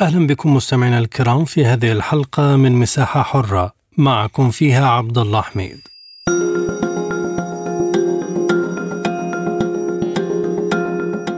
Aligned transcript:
أهلا 0.00 0.26
بكم 0.26 0.54
مستمعينا 0.54 0.98
الكرام 0.98 1.44
في 1.44 1.64
هذه 1.64 1.92
الحلقة 1.92 2.56
من 2.56 2.72
مساحة 2.72 3.22
حرة 3.22 3.72
معكم 3.96 4.50
فيها 4.50 4.88
عبد 4.88 5.18
الله 5.18 5.40
حميد. 5.40 5.78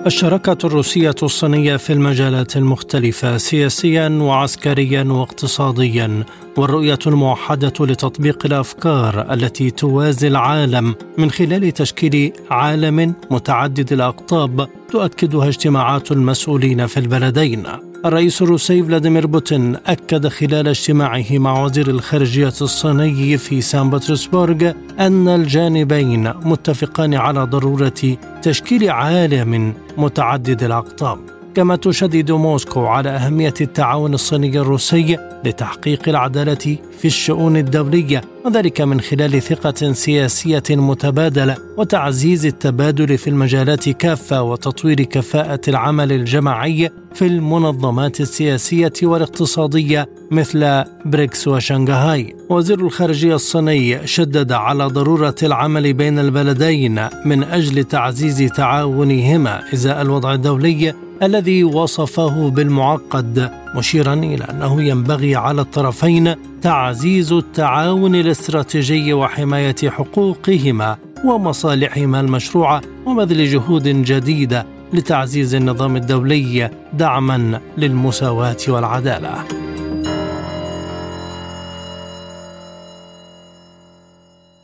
الشراكة 0.06 0.59
الروسية 0.64 1.14
الصينية 1.23 1.77
في 1.77 1.92
المجالات 1.92 2.56
المختلفة 2.56 3.36
سياسيا 3.36 4.09
وعسكريا 4.09 5.02
واقتصاديا 5.02 6.24
والرؤية 6.56 6.98
الموحدة 7.06 7.72
لتطبيق 7.80 8.47
الأفكار 8.47 9.33
التي 9.33 9.70
توازي 9.70 10.28
العالم 10.28 10.95
من 11.19 11.30
خلال 11.30 11.72
تشكيل 11.72 12.33
عالم 12.50 13.14
متعدد 13.30 13.92
الأقطاب 13.92 14.69
تؤكدها 14.91 15.48
اجتماعات 15.48 16.12
المسؤولين 16.12 16.86
في 16.86 16.97
البلدين. 16.97 17.89
الرئيس 18.04 18.42
الروسي 18.42 18.82
فلاديمير 18.82 19.27
بوتين 19.27 19.77
أكد 19.86 20.27
خلال 20.28 20.68
اجتماعه 20.68 21.24
مع 21.30 21.64
وزير 21.64 21.88
الخارجية 21.88 22.52
الصيني 22.61 23.38
في 23.38 23.61
سان 23.61 23.91
بطرسبورغ 23.91 24.72
أن 24.98 25.28
الجانبين 25.28 26.33
متفقان 26.42 27.14
على 27.14 27.42
ضرورة 27.44 28.16
تشكيل 28.42 28.91
عالم 28.91 29.75
متعدد 29.97 30.62
الأقطاب. 30.62 31.39
كما 31.55 31.77
تشدد 31.77 32.31
موسكو 32.31 32.87
على 32.87 33.11
أهمية 33.11 33.55
التعاون 33.61 34.15
الصيني 34.15 34.59
الروسي 34.59 35.17
لتحقيق 35.45 36.09
العدالة 36.09 36.79
في 36.98 37.05
الشؤون 37.05 37.56
الدولية 37.56 38.20
وذلك 38.45 38.81
من 38.81 39.01
خلال 39.01 39.43
ثقة 39.43 39.93
سياسية 39.93 40.62
متبادلة 40.71 41.56
وتعزيز 41.77 42.47
التبادل 42.47 43.19
في 43.19 43.31
المجالات 43.31 43.89
كافة 43.89 44.43
وتطوير 44.43 45.03
كفاءة 45.03 45.61
العمل 45.69 46.12
الجماعي 46.12 46.91
في 47.15 47.27
المنظمات 47.27 48.21
السياسية 48.21 48.93
والاقتصادية 49.03 50.09
مثل 50.31 50.84
بريكس 51.05 51.48
وشنغهاي. 51.48 52.37
وزير 52.48 52.81
الخارجية 52.81 53.34
الصيني 53.34 54.06
شدد 54.06 54.53
على 54.53 54.84
ضرورة 54.84 55.34
العمل 55.43 55.93
بين 55.93 56.19
البلدين 56.19 57.09
من 57.27 57.43
أجل 57.43 57.84
تعزيز 57.84 58.53
تعاونهما 58.53 59.62
إزاء 59.75 60.03
الوضع 60.03 60.34
الدولي 60.34 60.95
الذي 61.22 61.64
وصفه 61.64 62.50
بالمعقد 62.50 63.50
مشيرا 63.76 64.14
إلى 64.14 64.44
أنه 64.44 64.82
ينبغي 64.82 65.36
على 65.36 65.60
الطرفين 65.60 66.34
تعزيز 66.62 67.32
التعاون 67.32 68.14
الاستراتيجي 68.14 69.12
وحماية 69.12 69.76
حقوقهما 69.86 70.96
ومصالحهما 71.24 72.20
المشروعه 72.20 72.82
وبذل 73.06 73.46
جهود 73.46 73.88
جديدة 73.88 74.66
لتعزيز 74.92 75.54
النظام 75.54 75.96
الدولي 75.96 76.70
دعما 76.92 77.60
للمساواة 77.78 78.56
والعدالة. 78.68 79.44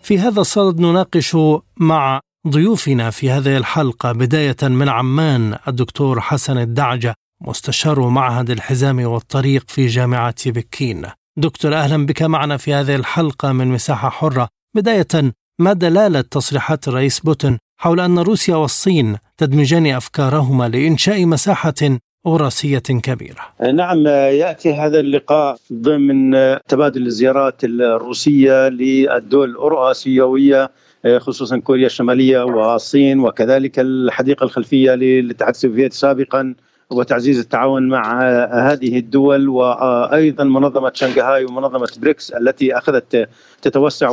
في 0.02 0.18
هذا 0.18 0.40
الصدد 0.40 0.80
نناقش 0.80 1.36
مع 1.77 2.20
ضيوفنا 2.48 3.11
في 3.11 3.30
هذه 3.30 3.57
الحلقة 3.57 4.12
بداية 4.12 4.57
من 4.62 4.89
عمان 4.89 5.57
الدكتور 5.68 6.20
حسن 6.20 6.58
الدعجة 6.58 7.14
مستشار 7.40 8.08
معهد 8.08 8.51
الحزام 8.51 9.07
والطريق 9.07 9.64
في 9.68 9.86
جامعة 9.86 10.51
بكين. 10.51 11.02
دكتور 11.36 11.74
أهلا 11.74 12.07
بك 12.07 12.23
معنا 12.23 12.57
في 12.57 12.74
هذه 12.74 12.96
الحلقة 12.96 13.52
من 13.52 13.68
مساحة 13.68 14.08
حرة. 14.08 14.48
بداية 14.77 15.33
ما 15.58 15.73
دلالة 15.73 16.20
تصريحات 16.20 16.89
الرئيس 16.89 17.20
بوتين 17.20 17.58
حول 17.80 18.01
أن 18.01 18.18
روسيا 18.18 18.57
والصين 18.57 19.17
تدمجان 19.36 19.86
أفكارهما 19.86 20.68
لإنشاء 20.68 21.27
مساحة 21.27 21.98
وراثية 22.24 22.78
كبيرة؟ 22.78 23.73
نعم 23.74 24.07
يأتي 24.07 24.74
هذا 24.74 25.01
اللقاء 25.01 25.57
ضمن 25.73 26.33
تبادل 26.68 27.07
الزيارات 27.07 27.64
الروسية 27.64 28.68
للدول 28.68 29.51
الأوراسيوية 29.51 30.70
خصوصا 31.18 31.58
كوريا 31.58 31.86
الشمالية 31.86 32.42
والصين 32.42 33.20
وكذلك 33.20 33.78
الحديقة 33.78 34.44
الخلفية 34.44 34.94
للاتحاد 34.94 35.55
السوفيتي 35.55 35.96
سابقا 35.96 36.55
وتعزيز 36.90 37.39
التعاون 37.39 37.89
مع 37.89 38.22
هذه 38.70 38.98
الدول 38.98 39.48
وأيضا 39.48 40.45
منظمة 40.45 40.92
شنغهاي 40.95 41.45
ومنظمة 41.45 41.89
بريكس 41.98 42.30
التي 42.30 42.78
أخذت 42.78 43.28
تتوسع 43.62 44.11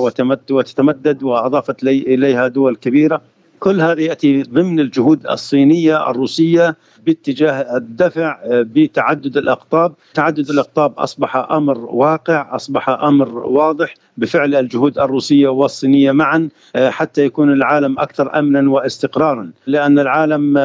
وتتمدد 0.51 1.23
وأضافت 1.23 1.83
إليها 1.83 2.47
دول 2.47 2.75
كبيرة. 2.75 3.21
كل 3.63 3.81
هذا 3.81 4.01
يأتي 4.01 4.41
ضمن 4.44 4.79
الجهود 4.79 5.28
الصينية 5.28 6.09
الروسية 6.09 6.75
باتجاه 7.06 7.78
الدفع 7.78 8.38
بتعدد 8.46 9.38
الأقطاب، 9.38 9.94
تعدد 10.13 10.50
الأقطاب 10.50 10.94
أصبح 10.97 11.35
أمر 11.35 11.78
واقع، 11.78 12.56
أصبح 12.56 12.90
أمر 12.90 13.38
واضح 13.38 13.94
بفعل 14.18 14.56
الجهود 14.56 15.00
الروسية 15.00 15.47
والصينية 15.47 16.12
معا 16.12 16.50
حتى 16.75 17.25
يكون 17.25 17.53
العالم 17.53 18.00
أكثر 18.00 18.40
امنا 18.40 18.72
واستقرارا، 18.72 19.51
لأن 19.68 20.00
العالم 20.00 20.57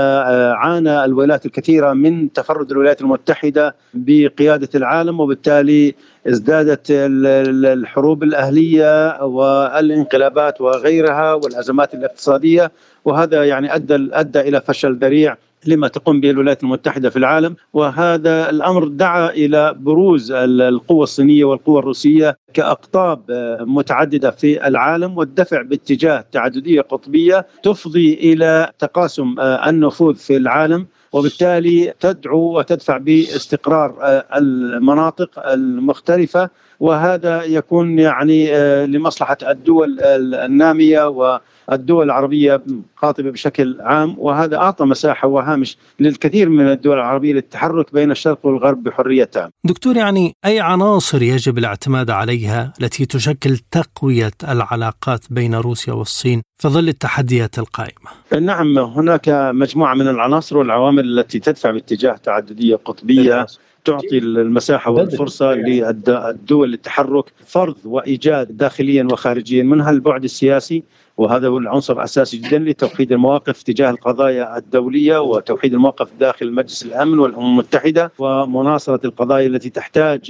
عانى 0.57 1.05
الولايات 1.05 1.47
الكثيرة 1.47 1.93
من 1.93 2.33
تفرد 2.33 2.71
الولايات 2.71 3.01
المتحدة 3.01 3.75
بقيادة 3.95 4.69
العالم 4.75 5.21
وبالتالي 5.21 5.95
ازدادت 6.29 6.87
الحروب 6.91 8.23
الأهلية 8.23 9.23
والانقلابات 9.23 10.61
وغيرها 10.61 11.35
والأزمات 11.35 11.95
الاقتصادية. 11.95 12.73
وهذا 13.05 13.45
يعني 13.45 13.75
أدى 13.75 14.09
أدى 14.13 14.41
إلى 14.41 14.61
فشل 14.61 14.95
ذريع 14.99 15.37
لما 15.67 15.89
تقوم 15.89 16.21
به 16.21 16.31
الولايات 16.31 16.63
المتحدة 16.63 17.11
في 17.11 17.17
العالم. 17.17 17.57
وهذا 17.73 18.51
الأمر 18.51 18.89
دعا 18.89 19.31
إلى 19.31 19.75
بروز 19.79 20.33
القوة 20.33 21.03
الصينية 21.03 21.45
والقوة 21.45 21.79
الروسية 21.79 22.37
كأقطاب 22.55 23.21
متعددة 23.61 24.31
في 24.31 24.67
العالم 24.67 25.19
والدفع 25.19 25.63
باتجاه 25.63 26.25
تعددية 26.33 26.81
قطبية 26.81 27.47
تفضي 27.63 28.15
إلى 28.15 28.73
تقاسم 28.79 29.35
النفوذ 29.41 30.15
في 30.15 30.37
العالم 30.37 30.87
وبالتالي 31.13 31.95
تدعو 32.01 32.59
وتدفع 32.59 32.97
باستقرار 32.97 33.95
المناطق 34.37 35.49
المختلفة. 35.49 36.51
وهذا 36.81 37.43
يكون 37.43 37.99
يعني 37.99 38.51
لمصلحة 38.87 39.37
الدول 39.43 40.01
النامية 40.35 41.09
والدول 41.09 42.05
العربية 42.07 42.63
قاطبة 43.03 43.31
بشكل 43.31 43.77
عام. 43.81 44.15
وهذا 44.19 44.57
أعطى 44.57 44.85
مساحة 44.85 45.29
وهامش 45.29 45.77
للكثير 46.01 46.49
من 46.49 46.69
الدول 46.69 46.97
العربية 46.97 47.33
للتحرك 47.33 47.93
بين 47.93 48.11
الشرق 48.11 48.47
والغرب 48.47 48.83
بحرية 48.83 49.25
تامة 49.25 49.51
دكتور 49.65 49.97
يعني 49.97 50.33
أي 50.45 50.61
عناصر 50.61 51.23
يجب 51.23 51.59
الاعتماد 51.59 52.11
عليها؟ 52.11 52.38
التي 52.47 53.07
تشكل 53.07 53.57
تقوية 53.57 54.31
العلاقات 54.49 55.25
بين 55.31 55.55
روسيا 55.55 55.93
والصين 55.93 56.43
في 56.59 56.69
ظل 56.69 56.89
التحديات 56.89 57.59
القائمة. 57.59 58.11
نعم 58.41 58.79
هناك 58.79 59.29
مجموعة 59.55 59.95
من 59.95 60.09
العناصر 60.09 60.59
والعوامل 60.59 61.19
التي 61.19 61.39
تدفع 61.39 61.71
باتجاه 61.71 62.17
تعددية 62.17 62.77
قطبية 62.77 63.47
تعطي 63.85 64.19
المساحة 64.19 64.91
والفرصة 64.91 65.53
للدول 65.55 66.71
للتحرك 66.71 67.25
فرض 67.47 67.77
وإيجاد 67.85 68.57
داخليا 68.57 69.09
وخارجيا 69.13 69.63
منها 69.63 69.91
البعد 69.91 70.25
السياسي 70.25 70.83
وهذا 71.19 71.49
هو 71.49 71.59
العنصر 71.59 71.93
الأساسي 71.95 72.37
جدا 72.37 72.59
لتوحيد 72.59 73.13
المواقف 73.13 73.63
تجاه 73.63 73.91
القضايا 73.91 74.59
الدولية 74.59 75.23
وتوحيد 75.23 75.75
المواقف 75.75 76.09
داخل 76.21 76.53
مجلس 76.53 76.83
الأمن 76.83 77.19
والأمم 77.19 77.47
المتحدة 77.47 78.13
ومناصرة 78.19 79.01
القضايا 79.05 79.47
التي 79.47 79.71
تحتاج 79.71 80.21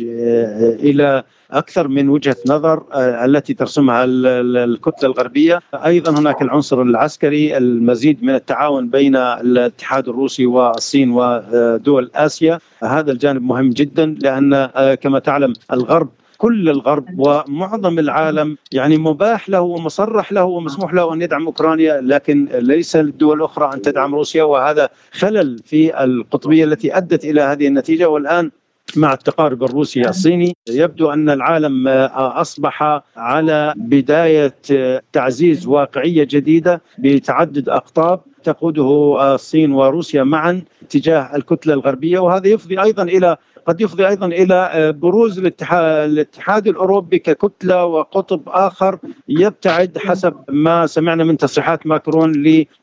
إلى 0.82 1.22
أكثر 1.50 1.88
من 1.88 2.08
وجهة 2.08 2.36
نظر 2.46 2.82
التي 3.24 3.54
ترسمها 3.54 4.04
الكتلة 4.04 5.10
الغربية، 5.10 5.60
أيضا 5.74 6.18
هناك 6.18 6.42
العنصر 6.42 6.82
العسكري 6.82 7.56
المزيد 7.56 8.24
من 8.24 8.34
التعاون 8.34 8.88
بين 8.88 9.16
الاتحاد 9.16 10.08
الروسي 10.08 10.46
والصين 10.46 11.10
ودول 11.10 12.10
آسيا، 12.14 12.58
هذا 12.82 13.12
الجانب 13.12 13.42
مهم 13.42 13.70
جدا 13.70 14.16
لأن 14.22 14.70
كما 14.94 15.18
تعلم 15.18 15.52
الغرب 15.72 16.08
كل 16.38 16.68
الغرب 16.68 17.06
ومعظم 17.18 17.98
العالم 17.98 18.56
يعني 18.72 18.98
مباح 18.98 19.48
له 19.48 19.60
ومصرح 19.60 20.32
له 20.32 20.44
ومسموح 20.44 20.94
له 20.94 21.14
أن 21.14 21.22
يدعم 21.22 21.46
أوكرانيا 21.46 22.00
لكن 22.00 22.48
ليس 22.52 22.96
للدول 22.96 23.38
الأخرى 23.38 23.70
أن 23.74 23.82
تدعم 23.82 24.14
روسيا 24.14 24.42
وهذا 24.42 24.88
خلل 25.12 25.58
في 25.64 26.04
القطبية 26.04 26.64
التي 26.64 26.96
أدت 26.96 27.24
إلى 27.24 27.40
هذه 27.40 27.66
النتيجة. 27.66 28.08
والآن 28.08 28.50
مع 28.96 29.12
التقارب 29.12 29.64
الروسي 29.64 30.08
الصيني 30.08 30.56
يبدو 30.70 31.10
أن 31.10 31.30
العالم 31.30 31.88
أصبح 32.14 33.02
على 33.16 33.74
بداية 33.76 34.54
تعزيز 35.12 35.66
واقعية 35.66 36.24
جديدة 36.30 36.82
بتعدد 36.98 37.68
أقطاب 37.68 38.20
تقوده 38.44 39.18
الصين 39.34 39.72
وروسيا 39.72 40.22
معا 40.22 40.62
تجاه 40.90 41.36
الكتلة 41.36 41.74
الغربية 41.74 42.18
وهذا 42.18 42.48
يفضي 42.48 42.82
أيضا 42.82 43.02
إلى 43.02 43.36
قد 43.68 43.80
يفضي 43.80 44.08
أيضا 44.08 44.26
إلى 44.26 44.70
آه، 44.72 44.90
بروز 44.90 45.38
الاتحاد, 45.38 46.68
الأوروبي 46.68 47.18
ككتلة 47.18 47.84
وقطب 47.84 48.42
آخر 48.46 48.98
يبتعد 49.28 49.98
حسب 49.98 50.34
ما 50.48 50.86
سمعنا 50.86 51.24
من 51.24 51.36
تصريحات 51.36 51.86
ماكرون 51.86 52.32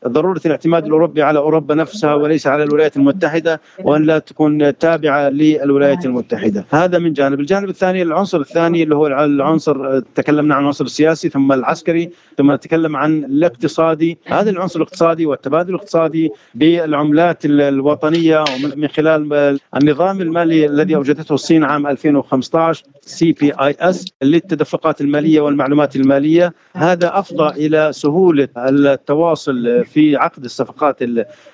لضرورة 0.06 0.42
الاعتماد 0.46 0.86
الأوروبي 0.86 1.24
على 1.24 1.40
أوروبا 1.40 1.76
نفسها 1.76 2.14
وليس 2.14 2.48
على 2.48 2.64
الولايات 2.64 2.98
المتحدة 2.98 3.62
وأن 3.84 4.04
لا 4.04 4.20
تكون 4.20 4.78
تابعة 4.78 5.30
للولايات 5.30 6.06
المتحدة، 6.06 6.66
هذا 6.70 7.00
من 7.00 7.14
جانب، 7.14 7.40
الجانب 7.40 7.70
الثاني 7.70 8.02
العنصر 8.02 8.40
الثاني 8.40 8.84
اللي 8.84 8.96
هو 8.96 9.08
العنصر 9.08 10.00
تكلمنا 10.00 10.56
عن 10.56 10.62
العنصر 10.62 10.86
السياسي 10.86 11.30
ثم 11.30 11.52
العسكري 11.52 12.10
ثم 12.38 12.52
نتكلم 12.52 12.96
عن 12.96 13.24
الاقتصادي، 13.24 14.18
هذا 14.26 14.50
العنصر 14.50 14.80
الاقتصادي 14.80 15.26
والتبادل 15.26 15.70
الاقتصادي 15.70 16.32
بالعملات 16.56 17.46
الوطنية 17.46 18.40
ومن 18.40 18.88
خلال 18.88 19.60
النظام 19.76 20.22
المالي 20.22 20.75
الذي 20.76 20.96
أوجدته 20.96 21.34
الصين 21.34 21.64
عام 21.64 21.88
2015 21.88 22.84
CPIS 23.02 24.06
للتدفقات 24.24 25.02
المالية 25.02 25.42
والمعلومات 25.42 25.96
المالية. 25.96 26.54
هذا 26.76 27.20
أفضى 27.20 27.68
إلى 27.68 27.94
سهولة 27.94 28.48
التواصل 28.58 29.86
في 29.86 30.16
عقد 30.16 30.44
الصفقات 30.44 30.98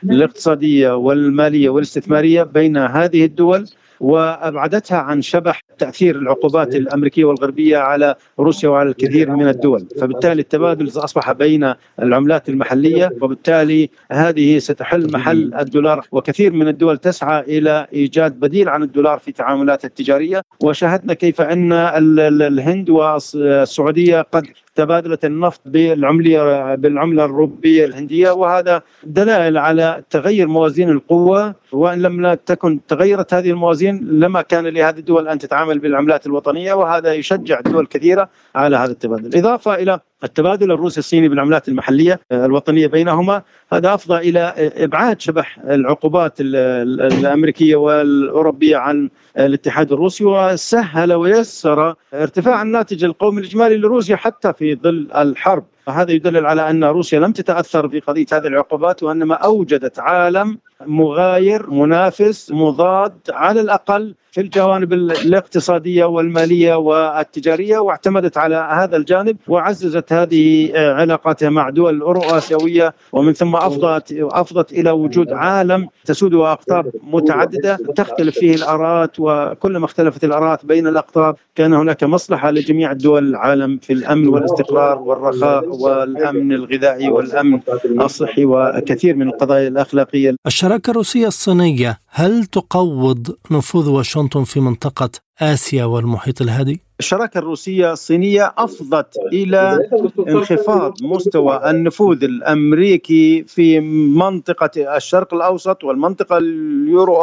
الاقتصادية 0.04 0.96
والمالية 0.96 1.70
والاستثمارية 1.70 2.44
بين 2.44 2.78
هذه 2.78 3.26
الدول. 3.26 3.66
وأبعدتها 4.02 4.98
عن 4.98 5.22
شبح 5.22 5.62
تأثير 5.78 6.16
العقوبات 6.16 6.76
الأمريكية 6.76 7.26
والغربية 7.26 7.78
على 7.78 8.16
روسيا 8.40 8.70
وعلى 8.70 8.90
الكثير 8.90 9.30
من 9.36 9.48
الدول، 9.48 9.88
فبالتالي 10.02 10.42
التبادل 10.42 10.88
أصبح 10.88 11.32
بين 11.32 11.74
العملات 12.00 12.50
المحلية 12.50 13.10
وبالتالي 13.22 13.90
هذه 14.12 14.60
ستحل 14.60 15.12
محل 15.12 15.54
الدولار. 15.54 16.08
وكثير 16.12 16.54
من 16.54 16.68
الدول 16.68 16.98
تسعى 16.98 17.42
إلى 17.42 17.88
إيجاد 17.94 18.40
بديل 18.40 18.70
عن 18.70 18.84
الدولار 18.84 19.20
في 19.20 19.32
تعاملاتها 19.32 19.88
التجارية. 19.88 20.42
وشاهدنا 20.64 21.14
كيف 21.14 21.42
أن 21.42 21.72
الهند 21.72 22.90
والسعوديه 22.90 24.22
قد 24.22 24.48
تبادلت 24.76 25.26
النفط 25.26 25.62
بالعملية 25.66 26.76
بالعملة 26.76 27.26
الروبيه 27.26 27.86
الهندية 27.86 28.32
وهذا 28.32 28.82
دلائل 29.04 29.58
على 29.58 30.04
تغير 30.10 30.48
موازين 30.48 30.90
القوة. 30.90 31.56
وإن 31.72 32.02
لم 32.02 32.34
تكن 32.34 32.80
تغيرت 32.88 33.34
هذه 33.34 33.50
الموازين 33.50 34.00
لما 34.20 34.42
كان 34.42 34.68
لهذه 34.68 35.00
الدول 35.00 35.28
أن 35.28 35.40
تتعامل 35.40 35.80
بالعملات 35.80 36.26
الوطنية 36.26 36.74
وهذا 36.74 37.14
يشجع 37.14 37.62
دول 37.62 37.88
كثيرة 37.88 38.30
على 38.56 38.78
هذا 38.78 38.92
التبادل، 38.92 39.38
إضافة 39.38 39.76
إلى 39.76 40.00
التبادل 40.24 40.72
الروسي 40.72 41.00
الصيني 41.00 41.30
بالعملات 41.30 41.68
المحلية 41.68 42.20
الوطنية 42.32 42.88
بينهما. 42.88 43.42
هذا 43.74 43.94
أفضى 43.94 44.30
إلى 44.30 44.54
إبعاد 44.58 45.22
شبح 45.22 45.60
العقوبات 45.60 46.34
الأمريكية 46.40 47.76
والأوروبية 47.76 48.78
عن 48.78 49.10
الاتحاد 49.38 49.92
الروسي 49.92 50.26
وسهل 50.26 51.14
ويسر 51.14 51.96
ارتفاع 52.14 52.62
الناتج 52.62 53.04
القومي 53.04 53.42
الإجمالي 53.42 53.78
لروسيا 53.78 54.16
حتى 54.16 54.54
في 54.54 54.76
ظل 54.76 55.08
الحرب. 55.16 55.64
هذا 55.90 56.12
يدلل 56.12 56.46
على 56.46 56.70
أن 56.70 56.84
روسيا 56.84 57.20
لم 57.20 57.32
تتأثر 57.32 57.90
في 57.90 58.00
قضية 58.00 58.26
هذه 58.34 58.48
العقوبات 58.48 59.04
وأنما 59.04 59.36
أوجدت 59.36 60.00
عالم 60.00 60.58
مغاير 60.88 61.70
منافس 61.70 62.52
مضاد 62.52 63.14
على 63.30 63.62
الأقل 63.62 64.16
في 64.32 64.42
الجوانب 64.42 64.94
الاقتصادية 64.94 66.06
والمالية 66.06 66.76
والتجارية 66.76 67.78
واعتمدت 67.78 68.38
على 68.38 68.56
هذا 68.72 68.98
الجانب 68.98 69.38
وعززت 69.48 70.14
هذه 70.14 70.72
علاقاتها 70.76 71.50
مع 71.50 71.70
دول 71.70 72.18
اسيويه 72.18 72.94
ومن 73.12 73.34
ثم 73.34 73.56
أفضت 73.56 74.14
أفضت 74.20 74.72
إلى 74.72 74.92
وجود 74.92 75.32
عالم 75.32 75.88
تسوده 76.06 76.52
أقطاب 76.52 76.92
متعددة 77.04 77.78
تختلف 77.96 78.40
فيه 78.40 78.56
الاراءات 78.56 79.16
وكلما 79.20 79.86
اختلفت 79.86 80.24
الاراءات 80.24 80.66
بين 80.66 80.88
الأقطاب 80.88 81.36
كان 81.56 81.74
هناك 81.74 82.04
مصلحة 82.04 82.52
لجميع 82.52 82.94
دول 82.94 83.30
العالم 83.30 83.78
في 83.78 83.94
الأمن 83.94 84.28
والاستقرار 84.28 85.00
والرخاء 85.00 85.68
والأمن 85.70 86.52
الغذائي 86.54 87.10
والأمن 87.10 87.60
الصحي 88.02 88.46
وكثير 88.46 89.16
من 89.16 89.28
القضايا 89.28 89.68
الأخلاقية. 89.68 90.36
الشراكه 90.72 90.92
الروسيه 90.92 91.28
الصينية 91.28 92.00
هل 92.08 92.46
تقوض 92.46 93.36
نفوذ 93.52 93.90
واشنطن 93.90 94.44
في 94.44 94.60
منطقة 94.60 95.10
آسيا 95.42 95.86
والمحيط 95.86 96.42
الهادي؟ 96.42 96.82
الشراكة 97.00 97.38
الروسية 97.38 97.92
الصينية 97.92 98.54
أفضت 98.58 99.18
إلى 99.34 99.90
انخفاض 100.28 100.94
مستوى 101.04 101.70
النفوذ 101.70 102.24
الأمريكي 102.24 103.44
في 103.44 103.80
منطقة 104.16 104.96
الشرق 104.98 105.34
الأوسط 105.34 105.84
والمنطقة 105.84 106.38
اليورو 106.38 107.18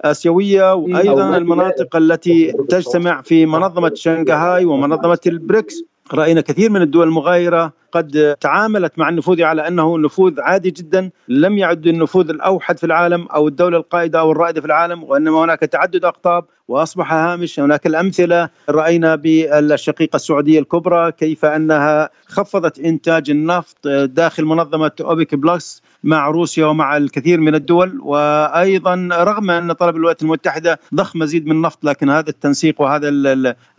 آسيوية 0.00 0.74
وأيضا 0.74 1.36
المناطق 1.36 1.96
التي 1.96 2.52
تجتمع 2.68 3.22
في 3.22 3.46
منظمة 3.46 3.92
شنغهاي 3.94 4.64
ومنظمة 4.64 5.20
البريكس 5.26 5.82
رأينا 6.14 6.40
كثير 6.40 6.70
من 6.70 6.82
الدول 6.82 7.06
المغايرة 7.08 7.72
قد 7.92 8.36
تعاملت 8.40 8.98
مع 8.98 9.08
النفوذ 9.08 9.42
على 9.42 9.68
أنه 9.68 9.98
نفوذ 9.98 10.40
عادي 10.40 10.70
جدا 10.70 11.10
لم 11.28 11.58
يعد 11.58 11.86
النفوذ 11.86 12.30
الأوحد 12.30 12.78
في 12.78 12.86
العالم 12.86 13.26
أو 13.26 13.48
الدولة 13.48 13.76
القائدة 13.76 14.20
أو 14.20 14.32
الرائدة 14.32 14.60
في 14.60 14.66
العالم 14.66 15.02
وإنما 15.04 15.44
هناك 15.44 15.60
تعدد 15.60 16.04
أقطاب 16.04 16.44
وأصبح 16.68 17.12
هامش 17.12 17.60
هناك 17.60 17.86
الأمثلة 17.86 18.48
رأينا 18.68 19.14
بالشقيقة 19.14 20.16
السعودية 20.16 20.58
الكبرى 20.58 21.12
كيف 21.12 21.44
أنها 21.44 22.10
خفضت 22.26 22.78
إنتاج 22.78 23.30
النفط 23.30 23.88
داخل 24.04 24.44
منظمة 24.44 24.92
أوبك 25.00 25.34
بلس 25.34 25.82
مع 26.04 26.28
روسيا 26.28 26.66
ومع 26.66 26.96
الكثير 26.96 27.40
من 27.40 27.54
الدول 27.54 28.00
وأيضا 28.00 29.08
رغم 29.12 29.50
أن 29.50 29.72
طلب 29.72 29.96
الولايات 29.96 30.22
المتحدة 30.22 30.80
ضخ 30.94 31.16
مزيد 31.16 31.46
من 31.46 31.52
النفط 31.52 31.84
لكن 31.84 32.10
هذا 32.10 32.30
التنسيق 32.30 32.80
وهذا 32.80 33.08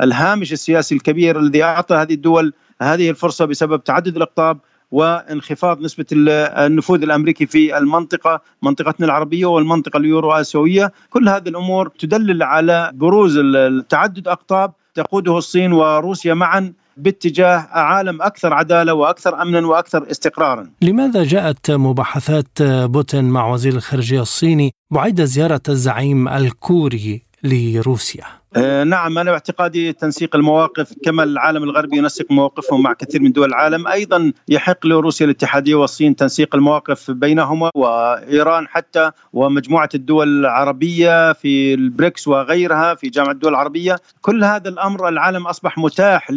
الهامش 0.02 0.54
السياسي 0.54 0.96
الكبير 0.96 1.40
الذي 1.40 1.64
أعطى 1.64 1.96
هذه 1.96 2.14
الدول 2.14 2.54
هذه 2.82 3.10
الفرصة 3.10 3.46
بسبب 3.46 3.84
تعدد 3.84 4.16
الإقطاب 4.16 4.58
وانخفاض 4.92 5.82
نسبة 5.82 6.06
النفوذ 6.12 7.04
الأمريكي 7.04 7.46
في 7.46 7.78
المنطقة 7.78 8.42
منطقتنا 8.62 9.06
العربية 9.06 9.46
والمنطقة 9.46 9.98
اليورو 9.98 10.32
آسيوية. 10.32 10.92
كل 11.10 11.30
هذه 11.30 11.50
الأمور 11.50 11.88
تدلل 11.88 12.44
على 12.44 12.92
بروز 12.94 13.38
التعدد 13.38 14.28
أقطاب 14.28 14.74
تقوده 14.94 15.38
الصين 15.38 15.74
وروسيا 15.74 16.34
معا. 16.34 16.74
باتجاه 16.98 17.68
عالم 17.72 18.22
أكثر 18.22 18.54
عدالة 18.54 18.94
وأكثر 18.94 19.42
أمنا 19.42 19.68
وأكثر 19.68 20.12
استقرارا. 20.12 20.70
لماذا 20.82 21.24
جاءت 21.24 21.72
مباحثات 21.72 22.62
بوتين 22.62 23.26
مع 23.26 23.48
وزير 23.48 23.74
الخارجية 23.74 24.22
الصيني 24.22 24.72
بعد 24.92 25.22
زيارة 25.22 25.62
الزعيم 25.70 26.28
الكوري 26.28 27.22
لروسيا؟ 27.44 28.26
آه، 28.56 28.84
نعم 28.84 29.18
أنا 29.18 29.32
باعتقادي 29.32 29.94
تنسيق 29.94 30.36
المواقف 30.36 30.94
كما 31.04 31.24
العالم 31.24 31.64
الغربي 31.64 31.98
ينسق 31.98 32.26
مواقفهم 32.32 32.84
مع 32.84 32.94
كثير 32.94 33.22
من 33.22 33.32
دول 33.32 33.50
العالم 33.50 33.88
أيضا 33.88 34.32
يحق 34.50 34.86
لروسيا 34.88 35.26
الاتحادية 35.26 35.76
والصين 35.76 36.16
تنسيق 36.16 36.56
المواقف 36.56 37.12
بينهما 37.12 37.72
وإيران 37.76 38.68
حتى 38.68 39.12
ومجموعة 39.34 39.90
الدول 39.96 40.40
العربية 40.40 41.34
في 41.34 41.74
البريكس 41.74 42.28
وغيرها 42.28 42.96
في 42.96 43.10
جامعة 43.10 43.32
الدول 43.32 43.52
العربية. 43.52 43.96
كل 44.22 44.44
هذا 44.44 44.70
الأمر 44.70 45.08
العالم 45.10 45.48
أصبح 45.48 45.78
متاح 45.78 46.32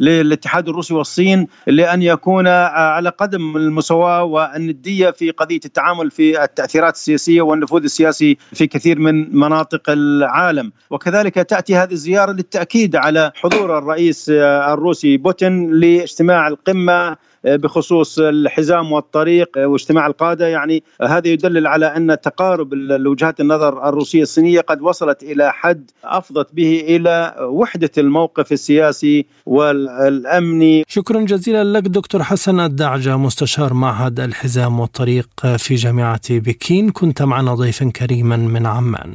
للاتحاد 0.00 0.68
الروسي 0.68 0.94
والصين 0.94 1.46
لأن 1.66 2.02
يكون 2.02 2.46
على 2.46 3.08
قدم 3.08 3.56
المساواة 3.56 4.24
والندية 4.24 5.10
في 5.10 5.30
قضية 5.30 5.60
التعامل 5.64 6.10
في 6.10 6.44
التأثيرات 6.44 6.94
السياسية 6.94 7.42
والنفوذ 7.42 7.82
السياسي 7.82 8.38
في 8.54 8.66
كثير 8.66 8.98
من 8.98 9.36
مناطق 9.38 9.82
العالم. 9.90 10.72
وكذلك 10.90 11.38
تأتي 11.58 11.76
هذه 11.76 11.92
الزيارة 11.92 12.32
للتأكيد 12.32 12.96
على 12.96 13.32
حضور 13.34 13.78
الرئيس 13.78 14.30
الروسي 14.30 15.16
بوتين 15.16 15.70
لاجتماع 15.70 16.48
القمة 16.48 17.16
بخصوص 17.44 18.18
الحزام 18.18 18.92
والطريق 18.92 19.48
واجتماع 19.56 20.06
القادة 20.06 20.46
يعني 20.46 20.82
هذا 21.02 21.28
يدلل 21.28 21.66
على 21.66 21.86
أن 21.86 22.16
تقارب 22.22 22.68
وجهات 23.06 23.40
النظر 23.40 23.88
الروسية 23.88 24.22
الصينية 24.22 24.60
قد 24.60 24.82
وصلت 24.82 25.22
إلى 25.22 25.52
حد 25.52 25.90
أفضت 26.04 26.54
به 26.54 26.84
إلى 26.88 27.34
وحدة 27.40 27.90
الموقف 27.98 28.52
السياسي 28.52 29.26
والأمني. 29.46 30.84
شكرا 30.88 31.20
جزيلا 31.20 31.64
لك 31.64 31.82
دكتور 31.82 32.22
حسن 32.22 32.60
الدعجة 32.60 33.16
مستشار 33.16 33.74
معهد 33.74 34.20
الحزام 34.20 34.80
والطريق 34.80 35.28
في 35.56 35.74
جامعة 35.74 36.20
بكين 36.30 36.90
كنت 36.90 37.22
معنا 37.22 37.54
ضيفا 37.54 37.90
كريما 37.90 38.36
من 38.36 38.66
عمان. 38.66 39.14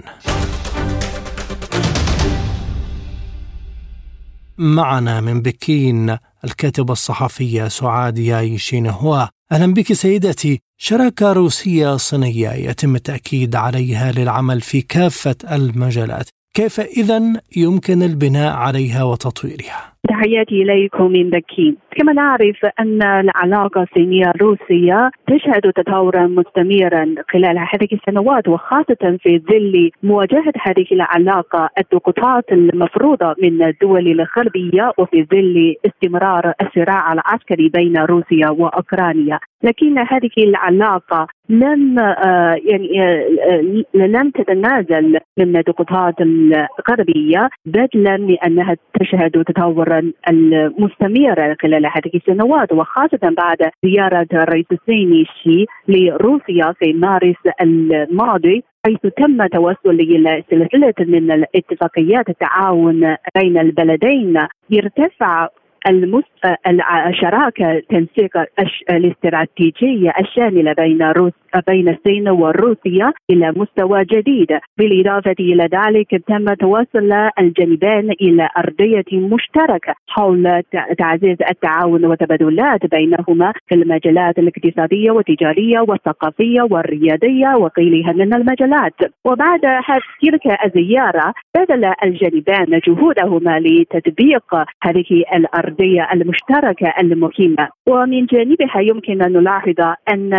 معنا 4.57 5.21
من 5.21 5.41
بكين 5.41 6.17
الكاتبة 6.45 6.93
الصحفية 6.93 7.67
سعاد 7.67 8.17
ياي 8.17 8.57
شينهوا 8.57 9.25
أهلا 9.51 9.73
بك 9.73 9.93
سيدتي. 9.93 10.61
شراكة 10.77 11.33
روسية 11.33 11.97
صينية 11.97 12.49
يتم 12.49 12.95
التأكيد 12.95 13.55
عليها 13.55 14.11
للعمل 14.11 14.61
في 14.61 14.81
كافة 14.81 15.35
المجالات. 15.51 16.29
كيف 16.53 16.79
إذا 16.79 17.21
يمكن 17.55 18.03
البناء 18.03 18.53
عليها 18.53 19.03
وتطويرها؟ 19.03 19.92
تحياتي 20.07 20.61
إليكم 20.61 21.11
من 21.11 21.29
بكين. 21.29 21.77
كما 21.95 22.13
نعرف 22.13 22.65
أن 22.79 23.01
العلاقة 23.01 23.83
الصينية 23.83 24.31
الروسية 24.35 25.11
تشهد 25.27 25.73
تطورا 25.75 26.27
مستمرا 26.27 27.15
خلال 27.31 27.57
هذه 27.57 27.87
السنوات 27.93 28.47
وخاصة 28.47 29.17
في 29.21 29.39
ظل 29.49 29.91
مواجهة 30.03 30.53
هذه 30.61 30.85
العلاقة 30.91 31.69
الضغوطات 31.77 32.51
المفروضة 32.51 33.35
من 33.41 33.63
الدول 33.63 34.07
الغربية 34.07 34.91
وفي 34.97 35.23
ظل 35.31 35.75
استمرار 35.85 36.53
الصراع 36.61 37.13
العسكري 37.13 37.69
بين 37.69 37.97
روسيا 37.97 38.49
وأوكرانيا. 38.49 39.39
لكن 39.63 39.97
هذه 39.99 40.29
العلاقة 40.37 41.27
لم 41.49 41.99
آه، 41.99 42.55
يعني 42.65 43.01
آه، 43.01 43.27
آه، 43.51 43.83
لم 43.95 44.29
تتنازل 44.29 45.19
من 45.37 45.57
الضغوطات 45.57 46.15
الغربية 46.21 47.49
بدلا 47.65 48.17
من 48.17 48.37
أنها 48.45 48.75
تشهد 48.99 49.37
تطورا 49.93 50.11
المستمرا 50.29 51.55
خلال 51.61 51.85
هذه 51.85 52.11
السنوات 52.15 52.71
وخاصة 52.73 53.19
بعد 53.37 53.71
زيارة 53.85 54.27
الرئيس 54.33 54.65
الصيني 54.71 55.25
شي 55.43 55.65
لروسيا 55.87 56.73
في 56.79 56.93
مارس 56.93 57.35
الماضي 57.61 58.63
حيث 58.85 59.13
تم 59.17 59.47
توصل 59.47 59.99
إلى 59.99 60.43
سلسلة 60.49 60.93
من 60.99 61.31
الاتفاقيات 61.31 62.29
التعاون 62.29 63.15
بين 63.35 63.57
البلدين 63.57 64.39
يرتفع 64.69 65.47
المس... 65.87 66.23
الشراكه 67.07 67.81
تنسيق 67.89 68.37
الاستراتيجية 68.89 70.13
الشاملة 70.19 70.73
بين 70.73 71.01
روس 71.03 71.31
بين 71.67 71.89
الصين 71.89 72.29
وروسيا 72.29 73.13
إلى 73.31 73.53
مستوى 73.55 74.05
جديد. 74.05 74.47
بالإضافة 74.77 75.35
إلى 75.39 75.69
ذلك 75.73 76.23
تم 76.27 76.53
توصل 76.53 77.29
الجانبين 77.39 78.11
إلى 78.21 78.49
أرضية 78.57 79.03
مشتركة 79.13 79.95
حول 80.07 80.61
تعزيز 80.97 81.37
التعاون 81.49 82.05
والتبادلات 82.05 82.85
بينهما 82.85 83.53
في 83.67 83.75
المجالات 83.75 84.39
الاقتصادية 84.39 85.11
والتجارية 85.11 85.79
والثقافية 85.79 86.61
والرياضية 86.61 87.55
وغيرها 87.55 88.11
من 88.11 88.33
المجالات. 88.33 88.93
وبعد 89.25 89.61
تلك 90.21 90.65
الزيارة 90.65 91.33
بذل 91.55 91.93
الجانبان 92.03 92.79
جهودهما 92.87 93.59
لتطبيق 93.59 94.55
هذه 94.83 95.23
الأرضية 95.73 96.07
المشتركة 96.13 96.93
المهمة. 96.99 97.67
ومن 97.87 98.25
جانبها 98.25 98.79
يمكن 98.81 99.21
أن 99.21 99.33
نلاحظ 99.33 99.79
أن 100.09 100.33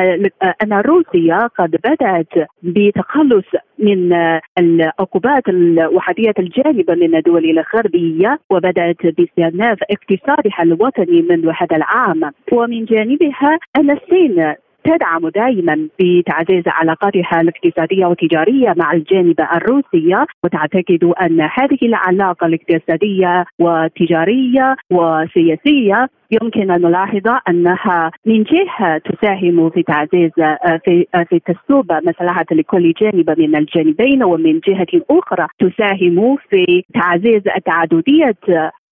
أن 0.62 0.72
روسيا 0.72 1.46
قد 1.58 1.70
بدأت 1.70 2.48
بتخلص 2.62 3.44
من 3.78 4.12
العقوبات 4.58 5.48
الوحدية 5.48 6.34
الجانبة 6.38 6.94
من 6.94 7.14
الدول 7.14 7.44
الغربية 7.44 8.38
وبدأت 8.50 9.06
باستئناف 9.06 9.78
اقتصادها 9.90 10.62
الوطني 10.62 11.22
منذ 11.22 11.50
هذا 11.58 11.76
العام. 11.76 12.30
ومن 12.52 12.84
جانبها 12.84 13.58
أن 13.76 13.90
الصين 13.90 14.54
تدعم 14.84 15.28
دائما 15.28 15.88
بتعزيز 16.00 16.62
علاقاتها 16.66 17.40
الاقتصادية 17.40 18.06
والتجاريه 18.06 18.74
مع 18.76 18.92
الجانب 18.92 19.40
الروسي 19.40 20.24
وتعتقد 20.44 21.04
أن 21.22 21.40
هذه 21.40 21.78
العلاقة 21.82 22.46
الاقتصادية 22.46 23.44
والتجاريه 23.58 24.76
وسياسية 24.90 26.08
يمكن 26.42 26.70
أن 26.70 26.82
نلاحظ 26.82 27.28
أنها 27.48 28.10
من 28.26 28.42
جهة 28.42 28.98
تساهم 28.98 29.70
في 29.70 29.82
تعزيز 29.82 30.30
في 30.84 31.06
في 31.28 31.38
تسوب 31.38 31.92
مصلحة 31.92 32.46
لكل 32.52 32.92
جانب 33.00 33.30
من 33.38 33.56
الجانبين 33.56 34.24
ومن 34.24 34.60
جهة 34.68 35.02
أخرى 35.10 35.46
تساهم 35.58 36.36
في 36.50 36.82
تعزيز 36.94 37.42
التعددية 37.56 38.36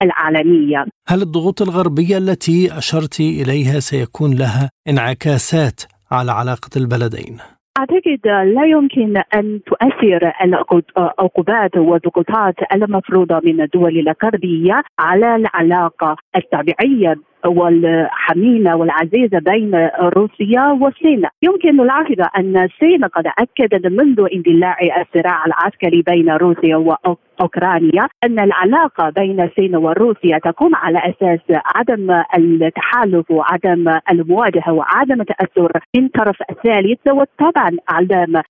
العالمية. 0.02 0.84
هل 1.08 1.22
الضغوط 1.22 1.62
الغربية 1.62 2.18
التي 2.18 2.78
أشرت 2.78 3.20
إليها 3.20 3.80
سيكون 3.80 4.30
لها 4.34 4.70
انعكاسات 4.88 5.80
على 6.12 6.32
علاقة 6.32 6.70
البلدين؟ 6.76 7.37
أعتقد 7.78 8.26
لا 8.26 8.64
يمكن 8.64 9.22
أن 9.34 9.61
تؤثر 9.66 10.32
العقوبات 10.44 11.76
والضغوطات 11.76 12.54
المفروضة 12.75 13.40
من 13.44 13.61
الدول 13.61 13.99
الغربية 13.99 14.82
على 14.99 15.37
العلاقة 15.37 16.16
الطبيعية 16.37 17.16
والحميمة 17.46 18.76
والعزيزة 18.76 19.38
بين 19.38 19.88
روسيا 20.00 20.78
والصين، 20.80 21.22
يمكن 21.42 21.76
نلاحظ 21.76 22.20
أن 22.38 22.56
الصين 22.56 23.04
قد 23.04 23.26
أكدت 23.26 23.87
منذ 23.87 24.26
اندلاع 24.34 24.76
الصراع 25.00 25.44
العسكري 25.46 26.02
بين 26.02 26.30
روسيا 26.30 26.76
وأوكرانيا 26.76 28.08
أن 28.25 28.40
العلاقة 28.40 29.11
بين 29.11 29.40
الصين 29.40 29.76
وروسيا 29.76 30.38
تقوم 30.38 30.75
على 30.75 30.99
أساس 30.99 31.40
عدم 31.75 32.22
التحالف 32.37 33.30
وعدم 33.30 33.99
المواجهة 34.11 34.72
وعدم 34.72 35.20
التاثر 35.20 35.72
من 35.96 36.08
طرف 36.08 36.37
الثالث 36.50 37.00
وطبعا 37.08 37.70
عدم 37.88 38.40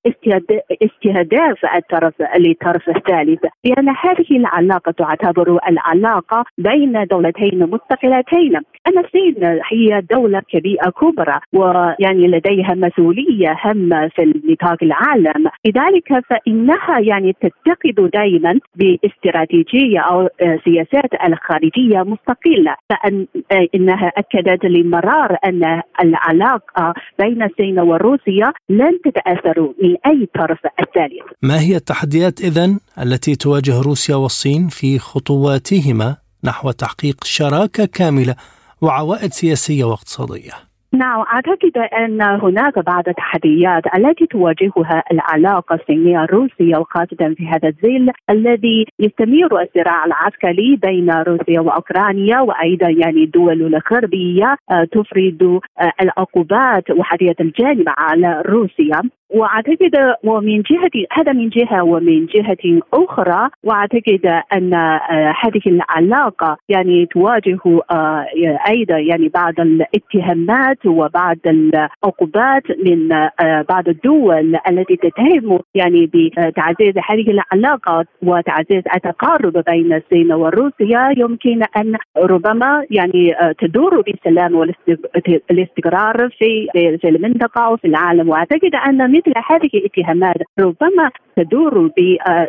استهداف 0.82 1.64
الطرف 1.76 2.14
للطرف 2.38 2.88
الثالث. 2.88 3.44
لأن 3.64 3.88
هذه 3.88 4.37
العلاقة 4.37 4.92
تعتبر 4.92 5.58
العلاقة 5.68 6.44
بين 6.58 7.06
دولتين 7.11 7.70
مستقلتين. 7.70 8.56
أن 8.56 8.82
الصين 8.89 9.61
هي 9.73 10.03
دولة 10.12 10.43
كبيرة 10.53 10.91
كبرى 11.01 11.41
ويعني 11.53 12.27
لديها 12.27 12.75
مسؤولية 12.75 13.57
هامة 13.62 14.09
في 14.09 14.41
نطاق 14.51 14.77
العالم. 14.83 15.51
لذلك 15.67 16.25
فإنها 16.31 17.01
يعني 17.01 17.33
تتخذ 17.33 18.09
دائما 18.12 18.61
باستراتيجية 18.75 20.01
أو 20.01 20.29
سياسات 20.65 21.11
الخارجية 21.27 21.99
مستقلة. 21.99 22.75
فإن 22.91 23.27
إنها 23.75 24.12
أكدت 24.17 24.65
لمرار 24.65 25.37
أن 25.45 25.83
العلاقة 26.03 26.95
بين 27.19 27.43
الصين 27.43 27.79
وروسيا 27.79 28.53
لن 28.69 28.99
تتأثر 29.05 29.73
من 29.83 29.97
أي 30.07 30.29
طرف 30.35 30.59
الثالث. 30.81 31.25
ما 31.43 31.61
هي 31.61 31.77
التحديات 31.77 32.41
إذن 32.41 32.79
التي 33.03 33.37
تواجه 33.37 33.81
روسيا 33.81 34.17
والصين 34.17 34.69
في 34.69 34.99
خطواتهما 34.99 36.17
نحو 36.45 36.71
تحقيق 36.71 37.25
شراكة 37.25 37.89
كاملة؟ 37.95 38.35
وعوائد 38.83 39.33
سياسية 39.33 39.85
واقتصادية. 39.85 40.73
نعم 40.95 41.21
أعتقد 41.21 41.79
أن 41.79 42.23
هناك 42.23 42.79
بعض 42.79 43.09
التحديات 43.09 43.83
التي 43.97 44.27
تواجهها 44.27 45.03
العلاقة 45.12 45.75
الصينية 45.75 46.25
الروسية 46.25 46.77
وخاصه 46.77 47.35
في 47.37 47.47
هذا 47.47 47.69
الظل 47.69 48.11
الذي 48.31 48.87
يستمر 48.99 49.62
الصراع 49.62 50.05
العسكري 50.05 50.77
بين 50.77 51.11
روسيا 51.11 51.61
وأوكرانيا 51.61 52.41
وأيضا 52.41 52.89
يعني 52.89 53.25
الدول 53.25 53.62
الغربية 53.62 54.57
آه، 54.71 54.85
تفرض 54.85 55.61
آه، 55.81 55.93
العقوبات 56.01 56.91
وحديه 56.91 57.37
الجانب 57.41 57.85
على 57.99 58.43
روسيا 58.47 59.03
وأعتقد 59.35 60.15
ومن 60.25 60.62
جهه 60.62 61.07
هذا 61.12 61.33
من 61.33 61.49
جهة 61.49 61.83
ومن 61.85 62.27
جهة 62.27 62.81
أخرى 62.95 63.49
وأعتقد 63.65 64.43
أن 64.53 64.75
آه، 64.75 65.35
هذه 65.43 65.62
العلاقة 65.67 66.57
يعني 66.69 67.07
تواجه 67.07 67.61
آه، 67.91 68.27
أيضا 68.69 68.99
يعني 68.99 69.29
بعض 69.29 69.61
الاتهامات 69.61 70.87
وبعض 70.87 71.37
العقوبات 71.47 72.62
من 72.85 73.12
آه، 73.12 73.65
بعض 73.69 73.89
الدول 73.89 74.57
التي 74.71 74.97
تتهم 74.97 75.59
يعني 75.75 76.07
بتعزيز 76.07 76.95
هذه 77.11 77.31
العلاقة 77.31 78.05
وتعزيز 78.23 78.83
التقارب 78.95 79.65
بين 79.67 79.93
الصين 79.93 80.33
وروسيا. 80.33 81.15
يمكن 81.17 81.62
أن 81.77 81.97
ربما 82.17 82.85
يعني 82.91 83.35
تدور 83.59 84.01
بالسلام 84.01 84.55
والاستقرار 84.55 86.29
في 86.39 86.69
في 87.01 87.09
المنطقة 87.09 87.71
وفي 87.71 87.87
العالم. 87.87 88.29
وأعتقد 88.29 88.75
أن 88.89 89.11
مثل 89.26 89.33
هذه 89.50 89.71
الاتهامات 89.75 90.37
ربما 90.61 91.11
تدور 91.37 91.91
آه، 92.29 92.49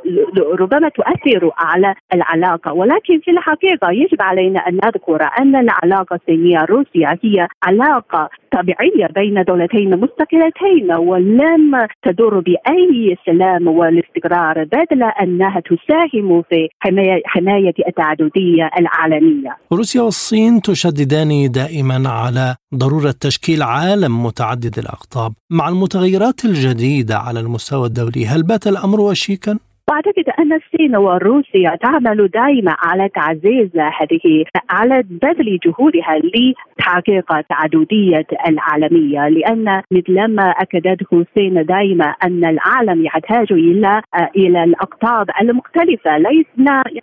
ربما 0.59 0.89
تؤثر 0.89 1.51
على 1.57 1.95
العلاقة 2.13 2.73
ولكن 2.73 3.19
في 3.19 3.31
الحقيقة 3.31 3.91
يجب 3.91 4.21
علينا 4.21 4.59
أن 4.59 4.75
نذكر 4.75 5.29
أن 5.39 5.55
العلاقة 5.55 6.15
الصينيه 6.15 6.65
روسيا 6.65 7.17
هي 7.23 7.47
علاقة 7.63 8.29
طبيعية 8.51 9.07
بين 9.15 9.43
دولتين 9.43 9.89
مستقلتين 9.89 10.91
ولم 10.91 11.87
تدور 12.03 12.39
بأي 12.39 13.17
سلام 13.25 13.67
والاستقرار 13.67 14.63
بدل 14.63 15.03
أنها 15.21 15.59
تساهم 15.59 16.41
في 16.41 16.69
حمايه 16.79 17.21
حماية 17.25 17.73
التعددية 17.87 18.69
العالمية. 18.79 19.57
روسيا 19.73 20.01
والصين 20.01 20.61
تشددان 20.61 21.51
دائما 21.51 22.09
على 22.09 22.55
ضرورة 22.75 23.13
تشكيل 23.19 23.63
عالم 23.63 24.25
متعدد 24.25 24.79
الأقطاب 24.79 25.31
مع 25.49 25.69
المتغيرات 25.69 26.45
الجديده 26.63 27.17
على 27.17 27.39
المستوى 27.39 27.85
الدولي، 27.87 28.25
هل 28.25 28.43
بات 28.43 28.67
الأمر 28.67 29.01
وشيكا؟ 29.01 29.59
واعتقد 29.89 30.29
أن 30.39 30.53
الصين 30.53 30.95
وروسيا 30.95 31.75
تعمل 31.81 32.27
دائما 32.27 32.75
على 32.79 33.09
تعزيز 33.09 33.69
هذه 33.75 34.45
على 34.69 35.03
بذل 35.09 35.59
جهودها 35.65 36.19
لتحقيق 36.23 37.33
التعدديه 37.33 38.27
العالمية 38.47 39.29
لأن 39.29 39.81
مثلما 39.91 40.43
أكدته 40.43 41.07
الصين 41.13 41.65
دائما 41.65 42.05
أن 42.05 42.45
العالم 42.45 43.05
يحتاج 43.05 43.51
إلى 43.51 44.01
إلى 44.35 44.63
الأقطاب 44.63 45.27
المختلفة 45.41 46.17
ليس 46.17 46.45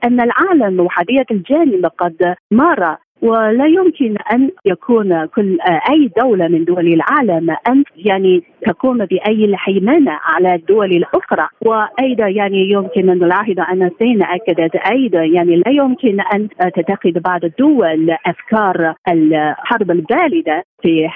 أن 0.05 0.21
العالم 0.21 0.81
وحدية 0.81 1.27
الجانب 1.31 1.87
قد 1.87 2.35
مر 2.53 2.97
ولا 3.23 3.67
يمكن 3.67 4.17
أن 4.33 4.51
يكون 4.65 5.27
كل 5.27 5.59
أي 5.91 6.11
دولة 6.23 6.49
من 6.49 6.65
دول 6.65 6.87
العالم 6.87 7.57
أن 7.69 7.85
يعني 7.97 8.43
تقوم 8.67 8.99
بأي 8.99 9.45
الهيمنه 9.45 10.19
على 10.25 10.55
الدول 10.55 10.93
الأخرى. 10.93 11.49
وأيضا 11.67 12.29
يعني 12.29 12.71
يمكن 12.71 13.11
أن 13.11 13.19
نلاحظ 13.19 13.61
أن 13.61 13.83
الصين 13.83 14.23
أكدت 14.23 14.77
أيضا 14.77 15.25
يعني 15.25 15.57
لا 15.57 15.71
يمكن 15.73 16.21
أن 16.21 16.49
تتخذ 16.77 17.21
بعض 17.21 17.45
الدول 17.45 18.17
أفكار 18.27 18.95
الحرب 19.09 19.91
الباردة 19.91 20.65
في 20.83 21.09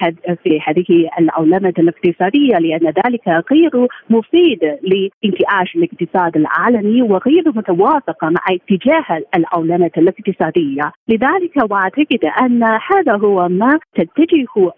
في 0.43 0.59
هذه 0.67 1.09
العولمة 1.19 1.73
الاقتصادية 1.79 2.57
لأن 2.57 2.93
ذلك 3.05 3.43
غير 3.51 3.87
مفيد 4.09 4.59
لانتعاش 4.63 5.75
الاقتصاد 5.75 6.37
العالمي 6.37 7.01
وغير 7.01 7.43
متوافقه 7.55 8.29
مع 8.29 8.41
اتجاه 8.49 9.23
العولمة 9.35 9.91
الاقتصادية. 9.97 10.91
لذلك 11.09 11.71
واعتقد 11.97 12.25
أن 12.41 12.63
هذا 12.63 13.17
هو 13.17 13.49
ما 13.49 13.79
تتجه 13.95 14.71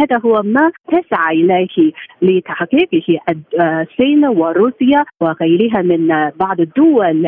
هذا 0.00 0.20
هو 0.24 0.42
ما 0.42 0.70
تسعى 0.88 1.36
إليه 1.36 1.92
لتحقيقه 2.22 3.20
الصين 3.60 4.24
وروسيا 4.24 5.04
وغيرها 5.20 5.82
من 5.82 6.30
بعض 6.40 6.60
الدول 6.60 7.26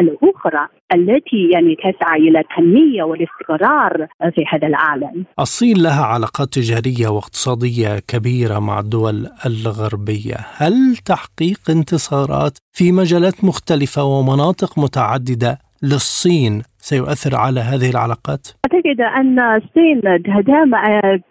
الأخرى 0.00 0.68
التي 0.94 1.50
يعني 1.52 1.76
تسعى 1.76 2.18
إلى 2.18 2.40
التنمية 2.40 3.02
والاستقرار 3.02 4.06
في 4.34 4.44
هذا 4.48 4.66
العالم. 4.66 5.24
الصين 5.40 5.82
لها 5.82 6.04
علاقات 6.04 6.48
تجارية 6.48 7.08
واقتصادية 7.08 7.98
كبيرة 8.08 8.58
مع 8.58 8.80
الدول 8.80 9.26
الغربية، 9.46 10.36
هل 10.56 10.96
تحقيق 10.96 11.60
انتصارات 11.70 12.58
في 12.72 12.92
مجالات 12.92 13.44
مختلفة 13.44 14.04
ومناطق 14.04 14.78
متعددة 14.78 15.58
للصين 15.82 16.62
سيؤثر 16.80 17.36
على 17.36 17.60
هذه 17.60 17.90
العلاقات؟ 17.90 18.48
أعتقد 18.64 19.00
أن 19.00 19.40
الصين 19.40 20.00
تهتم 20.00 20.70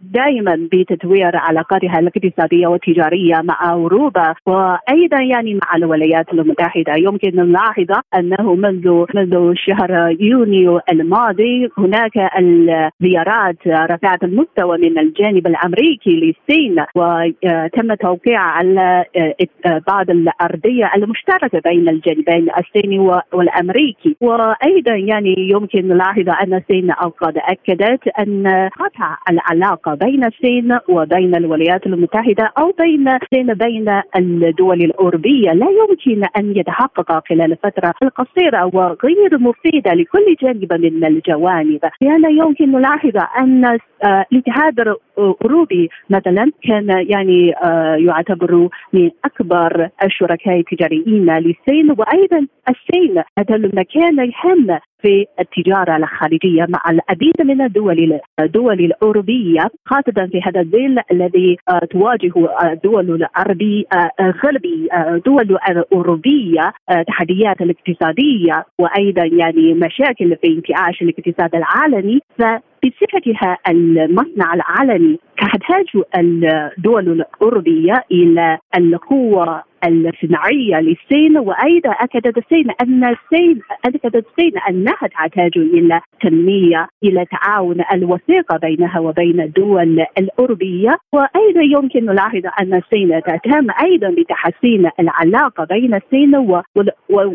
دائما 0.01 0.68
بتطوير 0.74 1.36
علاقاتها 1.36 2.00
الاقتصادية 2.00 2.68
والتجارية 2.68 3.36
مع 3.44 3.72
أوروبا 3.72 4.34
وأيضا 4.46 5.22
يعني 5.22 5.53
مع 5.53 5.75
الولايات 5.75 6.34
المتحدة 6.34 6.94
يمكن 6.98 7.36
نلاحظ 7.36 7.91
أنه 8.15 8.56
منذ 8.56 9.06
منذ 9.15 9.53
شهر 9.56 10.15
يونيو 10.20 10.79
الماضي 10.91 11.70
هناك 11.77 12.12
الزيارات 12.39 13.58
رفعت 13.68 14.24
المستوى 14.24 14.77
من 14.77 15.00
الجانب 15.00 15.48
الأمريكي 15.48 16.10
للصين 16.10 16.86
وتم 16.96 17.94
توقيع 17.94 18.39
على 18.39 19.06
بعض 19.88 20.10
الأرضية 20.10 20.91
المشتركة 20.96 21.62
بين 21.65 21.89
الجانبين 21.89 22.48
الصيني 22.60 23.00
والأمريكي 23.34 24.15
وأيضا 24.22 24.96
يعني 24.96 25.38
يمكن 25.48 25.88
نلاحظ 25.88 26.29
أن 26.29 26.53
الصين 26.53 26.91
قد 26.91 27.38
أكدت 27.38 28.08
أن 28.08 28.69
قطع 28.79 29.17
العلاقة 29.29 29.93
بين 29.93 30.25
الصين 30.25 30.77
وبين 30.89 31.36
الولايات 31.36 31.88
المتحدة 31.88 32.51
أو 32.58 32.74
بين 32.79 33.08
الصين 33.08 33.53
بين 33.53 34.01
الدول 34.15 34.81
الأوروبية. 34.81 35.51
لا 35.51 35.67
يمكن 35.69 36.27
أن 36.38 36.58
يتحقق 36.58 37.27
خلال 37.29 37.51
الفترة 37.51 37.93
القصيرة 38.03 38.65
وغير 38.74 39.38
مفيدة 39.39 39.93
لكل 39.93 40.36
جانب 40.41 40.74
من 40.74 41.05
الجوانب. 41.05 41.79
لأن 42.01 42.38
يمكن 42.38 42.72
نلاحظ 42.72 43.17
أن 43.39 43.77
الاتحاد 44.31 44.79
الأوروبي 44.79 45.89
مثلا 46.10 46.51
كان 46.63 47.05
يعني 47.10 47.53
يعتبر 48.05 48.69
من 48.93 49.10
أكبر 49.25 49.89
الشركاء 50.03 50.60
التجاريين 50.60 51.38
للصين. 51.38 51.91
وأيضا 51.98 52.48
الصين 52.69 53.24
هذا 53.39 53.55
المكان 53.55 54.31
هام 54.43 54.79
في 55.01 55.25
التجارة 55.39 55.98
الخارجية 55.98 56.65
مع 56.70 56.82
العديد 56.89 57.41
من 57.41 57.62
الدول 57.62 58.19
الدول 58.39 58.80
الأوروبية 58.80 59.62
خاصة 59.86 60.28
في 60.32 60.41
هذا 60.43 60.62
الظل 60.62 61.00
الذي 61.12 61.58
تواجه 61.91 62.34
الدول 62.63 63.12
العربي 63.12 63.86
الغربي 64.19 64.89
الدول 64.93 65.58
الأوروبية 65.69 66.73
تحديات 67.08 67.62
الاقتصادية 67.62 68.65
وأيضا 68.80 69.26
يعني 69.26 69.73
مشاكل 69.73 70.36
في 70.36 70.47
انتعاش 70.47 71.02
الاقتصاد 71.02 71.56
العالمي. 71.56 72.19
ف 72.38 72.43
بصفتها 72.84 73.58
المصنع 73.70 74.54
العالمي 74.54 75.20
تحتاج 75.38 75.86
الدول 76.18 77.08
الأوروبية 77.12 78.04
إلى 78.12 78.58
القوة 78.78 79.63
الصناعية 79.88 80.80
للصين 80.82 81.38
وأيضا 81.38 81.89
أكدت 81.92 82.38
الصين 82.38 82.65
أن 82.82 83.04
الصين 83.04 83.62
أكدت 83.86 84.15
الصين 84.15 84.52
أنها 84.70 85.08
تحتاج 85.12 85.52
إلى 85.58 86.02
تنمية 86.22 86.88
إلى 87.04 87.26
تعاون 87.26 87.82
الوثيقة 87.94 88.58
بينها 88.58 89.00
وبين 89.00 89.42
الدول 89.42 90.06
الأوروبية. 90.18 90.98
وأيضا 91.13 91.62
يمكن 91.62 92.06
نلاحظ 92.06 92.42
أن 92.62 92.74
الصين 92.74 93.22
تهتم 93.22 93.68
أيضا 93.84 94.10
بتحسين 94.10 94.89
العلاقة 95.00 95.63
بين 95.63 95.96
الصين 95.96 96.36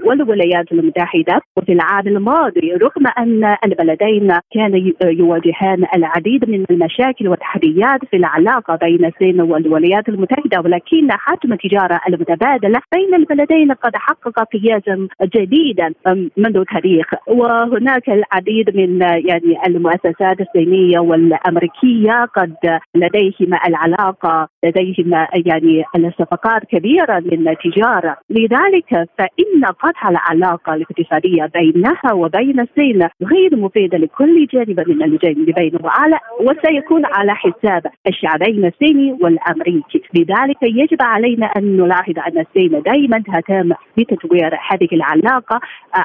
والولايات 0.04 0.72
المتحدة. 0.72 1.40
وفي 1.56 1.72
العام 1.72 2.06
الماضي 2.08 2.72
رغم 2.72 3.06
أن 3.18 3.56
البلدين 3.64 4.38
كان 4.54 4.92
يواجهان 5.34 5.84
العديد 5.96 6.50
من 6.50 6.64
المشاكل 6.70 7.28
والتحديات 7.28 8.00
في 8.10 8.16
العلاقة 8.16 8.76
بين 8.76 9.04
الصين 9.04 9.40
والولايات 9.40 10.08
المتحدة 10.08 10.60
ولكن 10.60 11.08
حجم 11.10 11.52
التجاره 11.52 12.00
المتبادلة 12.08 12.80
بين 12.94 13.14
البلدين 13.14 13.72
قد 13.72 13.96
حقق 13.96 14.42
قياسا 14.52 15.08
جديدا 15.22 15.92
منذ 16.36 16.64
تاريخ 16.64 17.06
وهناك 17.28 18.08
العديد 18.08 18.76
من 18.76 19.00
يعني 19.02 19.66
المؤسسات 19.66 20.40
الصينية 20.40 20.98
والأمريكية 20.98 22.24
قد 22.24 22.54
لديهما 22.94 23.58
العلاقة 23.68 24.48
لديهما 24.64 25.28
يعني 25.46 25.84
الصفقات 25.96 26.64
كبيرة 26.64 27.20
من 27.20 27.48
التجاره 27.48 28.16
لذلك 28.30 29.08
فإن 29.18 29.64
قطع 29.64 30.08
العلاقة 30.08 30.74
الاقتصادية 30.74 31.50
بينها 31.54 32.12
وبين 32.12 32.60
الصين 32.60 33.08
غير 33.22 33.56
مفيده 33.56 33.98
لكل 33.98 34.46
جانب 34.46 34.80
من 34.88 35.02
الجانبين 35.24 35.78
وعلى 35.84 36.18
وسيكون 36.40 37.04
على 37.04 37.34
حساب 37.34 37.86
الشعبين 38.06 38.64
الصيني 38.64 39.12
والأمريكي. 39.12 40.02
لذلك 40.14 40.62
يجب 40.62 41.02
علينا 41.02 41.46
أن 41.46 41.76
نلاحظ 41.76 42.18
أن 42.18 42.38
الصين 42.38 42.82
دائما 42.82 43.18
تهتم 43.18 43.72
بتطوير 43.98 44.58
هذه 44.70 44.88
العلاقة 44.92 45.60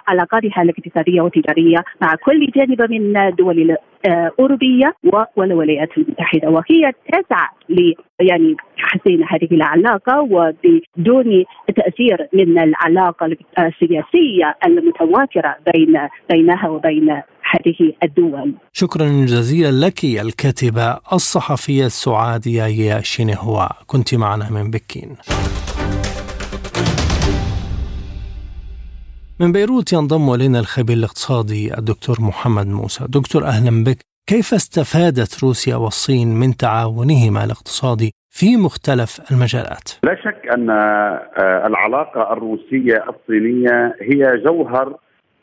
علاقاتها 0.07 0.61
الاقتصادية 0.61 1.21
والتجاريه 1.21 1.77
مع 2.01 2.15
كل 2.15 2.51
جانب 2.55 2.81
من 2.81 3.13
الدول 4.05 4.29
الاوروبيه 4.39 4.93
والولايات 5.35 5.89
المتحدة 5.97 6.49
وهي 6.49 6.91
تسعى 7.07 7.47
ل 7.69 7.93
يعني 8.21 8.55
تحسين 8.77 9.23
هذه 9.23 9.47
العلاقة 9.51 10.21
وبدون 10.21 11.45
تأثير 11.75 12.27
من 12.33 12.59
العلاقة 12.59 13.25
السياسية 13.59 14.55
المتواترة 14.65 15.55
بين 15.73 15.97
بينها 16.29 16.69
وبين 16.69 17.09
هذه 17.51 17.93
الدول. 18.03 18.53
شكرا 18.73 19.05
جزيلا 19.05 19.85
لك 19.85 20.03
الكاتبة 20.03 20.99
الصحفية 21.13 21.85
السعودية 21.85 22.63
يا 22.63 23.01
شينهوا 23.01 23.67
كنت 23.87 24.15
معنا 24.15 24.49
من 24.51 24.71
بكين. 24.71 25.17
من 29.41 29.51
بيروت 29.51 29.93
ينضم 29.93 30.33
إلينا 30.33 30.59
الخبير 30.59 30.97
الاقتصادي 30.97 31.77
الدكتور 31.77 32.15
محمد 32.21 32.67
موسى، 32.67 33.05
دكتور 33.09 33.43
أهلا 33.43 33.83
بك، 33.83 33.97
كيف 34.27 34.53
استفادت 34.53 35.43
روسيا 35.43 35.75
والصين 35.75 36.27
من 36.35 36.57
تعاونهما 36.57 37.43
الاقتصادي 37.45 38.11
في 38.29 38.57
مختلف 38.57 39.31
المجالات؟ 39.31 39.87
لا 40.03 40.15
شك 40.15 40.41
أن 40.55 40.69
العلاقة 41.69 42.33
الروسية 42.33 43.05
الصينية 43.09 43.95
هي 44.01 44.37
جوهر 44.45 44.95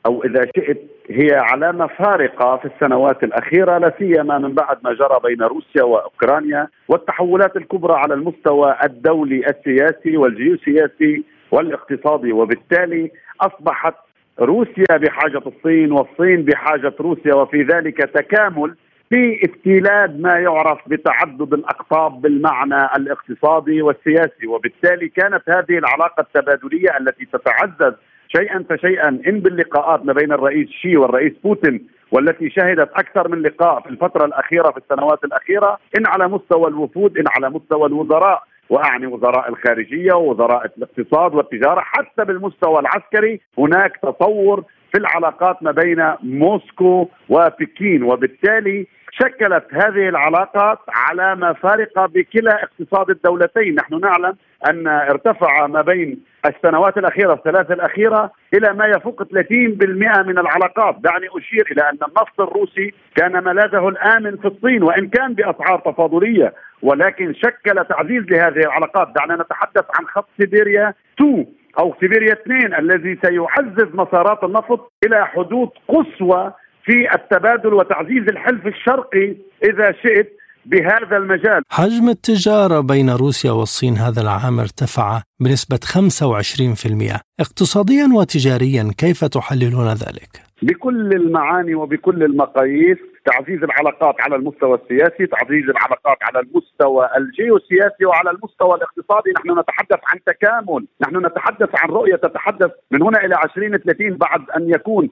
أو 0.07 0.25
إذا 0.25 0.43
شئت 0.57 0.81
هي 1.11 1.31
علامة 1.35 1.87
فارقة 1.87 2.57
في 2.57 2.69
السنوات 2.75 3.25
الأخيرة 3.25 3.79
لا 3.79 3.93
سيما 3.99 4.39
من 4.39 4.55
بعد 4.55 4.77
ما 4.85 4.93
جرى 4.93 5.19
بين 5.25 5.43
روسيا 5.43 5.83
وأوكرانيا 5.83 6.69
والتحولات 6.89 7.57
الكبرى 7.57 7.95
على 7.95 8.15
المستوى 8.15 8.77
الدولي 8.85 9.41
السياسي 9.47 10.17
والجيوسياسي 10.17 11.25
والاقتصادي. 11.51 12.33
وبالتالي 12.33 13.11
أصبحت 13.41 13.95
روسيا 14.41 14.97
بحاجة 14.97 15.43
الصين 15.47 15.93
والصين 15.93 16.43
بحاجة 16.43 16.93
روسيا 17.01 17.35
وفي 17.35 17.63
ذلك 17.63 17.97
تكامل 17.97 18.75
في 19.11 19.41
استيلاد 19.45 20.21
ما 20.21 20.39
يعرف 20.39 20.79
بتعدد 20.87 21.53
الأقطاب 21.55 22.21
بالمعنى 22.21 22.85
الاقتصادي 22.97 23.83
والسياسي. 23.83 24.47
وبالتالي 24.47 25.09
كانت 25.09 25.43
هذه 25.49 25.79
العلاقة 25.79 26.21
التبادلية 26.21 26.99
التي 27.01 27.25
تتعزز 27.25 27.95
شيئا 28.37 28.65
فشيئا 28.71 29.09
إن 29.09 29.41
باللقاءات 29.41 30.05
ما 30.05 30.13
بين 30.13 30.33
الرئيس 30.33 30.69
شي 30.69 30.97
والرئيس 30.97 31.33
بوتين 31.45 31.87
والتي 32.13 32.51
شهدت 32.51 32.91
أكثر 32.95 33.29
من 33.29 33.43
لقاء 33.43 33.81
في 33.81 33.91
الفترة 33.91 34.25
الأخيرة 34.25 34.71
في 34.71 34.77
السنوات 34.77 35.25
الأخيرة 35.25 35.79
إن 35.99 36.07
على 36.07 36.29
مستوى 36.29 36.69
الوفود 36.69 37.19
إن 37.19 37.25
على 37.37 37.51
مستوى 37.51 37.87
الوزراء. 37.87 38.43
وأعني 38.71 39.07
وزراء 39.07 39.49
الخارجية 39.49 40.13
ووزراء 40.13 40.71
الاقتصاد 40.79 41.35
والتجارة 41.35 41.81
حتى 41.81 42.25
بالمستوى 42.25 42.79
العسكري 42.79 43.41
هناك 43.59 43.97
تطور 44.03 44.65
في 44.93 44.99
العلاقات 44.99 45.63
ما 45.63 45.71
بين 45.71 46.13
موسكو 46.23 47.09
وبكين 47.29 48.03
وبالتالي 48.03 48.87
شكلت 49.11 49.65
هذه 49.73 50.09
العلاقات 50.09 50.79
علامة 50.89 51.53
فارقة 51.53 52.07
بكلا 52.07 52.63
اقتصاد 52.63 53.11
الدولتين. 53.11 53.75
نحن 53.75 54.01
نعلم 54.01 54.37
أن 54.71 54.87
ارتفع 54.87 55.67
ما 55.67 55.83
بين 55.83 56.21
السنوات 56.47 56.99
الأخيرة 56.99 57.33
الثلاث 57.33 57.71
الأخيرة 57.71 58.33
إلى 58.55 58.75
ما 58.75 58.87
يفوق 58.87 59.23
30% 59.23 60.23
من 60.23 60.39
العلاقات. 60.39 60.97
دعني 60.99 61.27
أشير 61.39 61.69
إلى 61.73 61.83
أن 61.83 61.99
النفط 62.09 62.41
الروسي 62.41 62.95
كان 63.17 63.45
ملاذه 63.45 63.89
الآمن 63.89 64.37
في 64.37 64.49
الصين 64.49 64.83
وإن 64.83 65.09
كان 65.09 65.35
بأسعار 65.35 65.79
تفاضلية 65.79 66.55
ولكن 66.83 67.35
شكل 67.35 67.85
تعزيز 67.85 68.23
لهذه 68.23 68.61
العلاقات. 68.61 69.09
دعنا 69.17 69.35
نتحدث 69.43 69.85
عن 69.99 70.07
خط 70.07 70.29
سيبيريا 70.41 70.95
2 71.15 71.47
أو 71.79 71.95
سيبيريا 72.01 72.33
2 72.33 72.75
الذي 72.75 73.19
سيعزز 73.25 73.95
مسارات 73.95 74.45
النفط 74.45 74.93
إلى 75.07 75.27
حدود 75.27 75.69
قصوى 75.89 76.53
في 76.85 77.15
التبادل 77.15 77.75
وتعزيز 77.75 78.23
الحلف 78.29 78.67
الشرقي 78.67 79.37
إذا 79.65 79.93
شئت 79.93 80.33
بهذا 80.67 81.17
المجال 81.17 81.63
حجم 81.69 82.09
التجارة 82.09 82.81
بين 82.81 83.11
روسيا 83.11 83.51
والصين 83.53 83.97
هذا 83.97 84.21
العام 84.23 84.61
ارتفع 84.61 85.23
بنسبة 85.41 85.81
25% 85.85 87.21
اقتصاديا 87.41 88.09
وتجاريا 88.15 88.91
كيف 88.99 89.25
تحللون 89.25 89.89
ذلك؟ 89.89 90.43
بكل 90.63 91.13
المعاني 91.13 91.75
وبكل 91.75 92.23
المقاييس 92.23 92.99
تعزيز 93.27 93.63
العلاقات 93.63 94.21
على 94.21 94.37
المستوى 94.37 94.79
السياسي 94.83 95.27
تعزيز 95.27 95.65
العلاقات 95.69 96.19
على 96.23 96.41
المستوى 96.41 97.09
الجيوسياسي 97.17 98.05
وعلى 98.07 98.31
المستوى 98.31 98.75
الاقتصادي. 98.75 99.31
نحن 99.37 99.59
نتحدث 99.59 100.01
عن 100.05 100.19
تكامل 100.27 100.87
نحن 101.01 101.27
نتحدث 101.27 101.69
عن 101.75 101.89
رؤية 101.89 102.17
تتحدث 102.17 102.71
من 102.91 103.03
هنا 103.03 103.25
إلى 103.25 103.35
2030 103.45 104.17
بعد 104.17 104.51
أن 104.57 104.71
يكون 104.71 105.11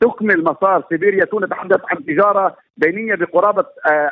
تكمل 0.00 0.44
مسار 0.44 0.84
سيبيريا. 0.88 1.26
نتحدث 1.42 1.80
عن 1.90 2.04
تجارة 2.04 2.56
بينية 2.76 3.14
بقرابة 3.14 3.64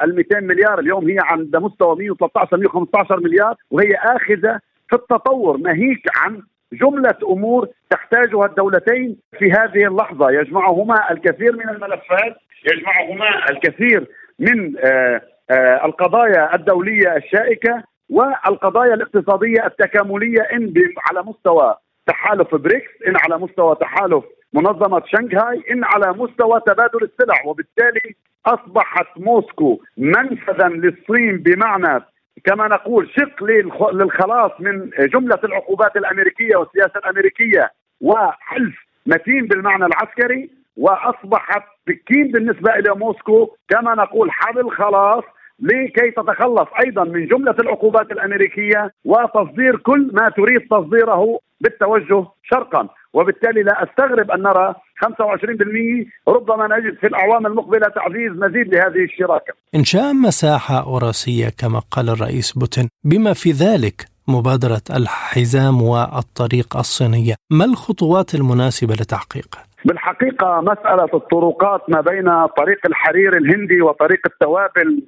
ال 0.02 0.16
200 0.16 0.40
مليار. 0.40 0.78
اليوم 0.78 1.08
هي 1.08 1.16
عند 1.20 1.56
مستوى 1.56 1.96
113 1.96 2.56
115 2.56 3.20
مليار 3.20 3.54
وهي 3.70 3.94
آخذة 3.94 4.60
في 4.88 4.96
التطور 4.96 5.56
ناهيك 5.56 6.02
عن 6.16 6.42
جملة 6.72 7.18
أمور 7.30 7.68
تحتاجها 7.90 8.46
الدولتين 8.46 9.16
في 9.38 9.52
هذه 9.52 9.86
اللحظة. 9.86 10.30
يجمعهما 10.30 11.10
الكثير 11.10 11.56
من 11.56 11.68
الملفات. 11.68 12.36
يجمعهما 12.66 13.50
الكثير 13.50 14.06
من 14.38 14.74
آه، 14.78 15.22
آه، 15.50 15.84
القضايا 15.84 16.54
الدولية 16.54 17.16
الشائكة 17.16 17.82
والقضايا 18.10 18.94
الاقتصادية 18.94 19.66
التكاملية 19.66 20.40
إن 20.52 20.74
على 21.10 21.22
مستوى 21.22 21.76
تحالف 22.06 22.54
بريكس 22.54 22.90
إن 23.08 23.14
على 23.24 23.38
مستوى 23.38 23.76
تحالف 23.80 24.24
منظمة 24.52 25.02
شنغهاي 25.06 25.62
إن 25.70 25.84
على 25.84 26.12
مستوى 26.12 26.60
تبادل 26.66 27.02
السلع. 27.02 27.34
وبالتالي 27.46 28.14
أصبحت 28.46 29.06
موسكو 29.16 29.80
منفذا 29.96 30.68
للصين 30.68 31.38
بمعنى 31.38 32.04
كما 32.44 32.68
نقول 32.68 33.10
شق 33.16 33.44
للخلاص 33.92 34.52
من 34.60 34.90
جملة 34.98 35.38
العقوبات 35.44 35.96
الأمريكية 35.96 36.56
والسياسة 36.56 36.98
الأمريكية 36.98 37.70
وحلف 38.00 38.74
متين 39.06 39.46
بالمعنى 39.46 39.86
العسكري. 39.86 40.50
وأصبحت 40.76 41.64
بكين 41.86 42.30
بالنسبة 42.32 42.74
إلى 42.74 42.94
موسكو 42.94 43.56
كما 43.68 43.94
نقول 43.94 44.30
حبل 44.30 44.70
خلاص 44.70 45.24
لكي 45.60 46.10
تتخلص 46.10 46.68
أيضا 46.84 47.04
من 47.04 47.26
جملة 47.26 47.54
العقوبات 47.60 48.12
الأمريكية 48.12 48.90
وتصدير 49.04 49.76
كل 49.76 50.10
ما 50.12 50.28
تريد 50.36 50.60
تصديره 50.70 51.38
بالتوجه 51.60 52.26
شرقا 52.42 52.88
وبالتالي 53.12 53.62
لا 53.62 53.82
أستغرب 53.82 54.30
أن 54.30 54.42
نرى 54.42 54.74
25% 55.04 56.28
ربما 56.28 56.78
نجد 56.78 56.98
في 57.00 57.06
الأعوام 57.06 57.46
المقبلة 57.46 57.88
تعزيز 57.88 58.32
مزيد 58.32 58.74
لهذه 58.74 59.04
الشراكة. 59.04 59.54
انشاء 59.74 60.12
مساحه 60.12 60.82
أوراسية 60.82 61.48
كما 61.58 61.78
قال 61.90 62.08
الرئيس 62.08 62.52
بوتين 62.52 62.88
بما 63.04 63.32
في 63.32 63.50
ذلك 63.50 64.06
مبادرة 64.28 64.82
الحزام 64.96 65.82
والطريق 65.82 66.76
الصينية، 66.76 67.34
ما 67.50 67.64
الخطوات 67.64 68.34
المناسبة 68.34 68.94
لتحقيقه؟ 68.94 69.58
بالحقيقة 69.84 70.60
مسألة 70.60 71.08
الطرقات 71.14 71.90
ما 71.90 72.00
بين 72.00 72.46
طريق 72.46 72.78
الحرير 72.86 73.36
الهندي 73.36 73.82
وطريق 73.82 74.20
التوابل 74.26 75.02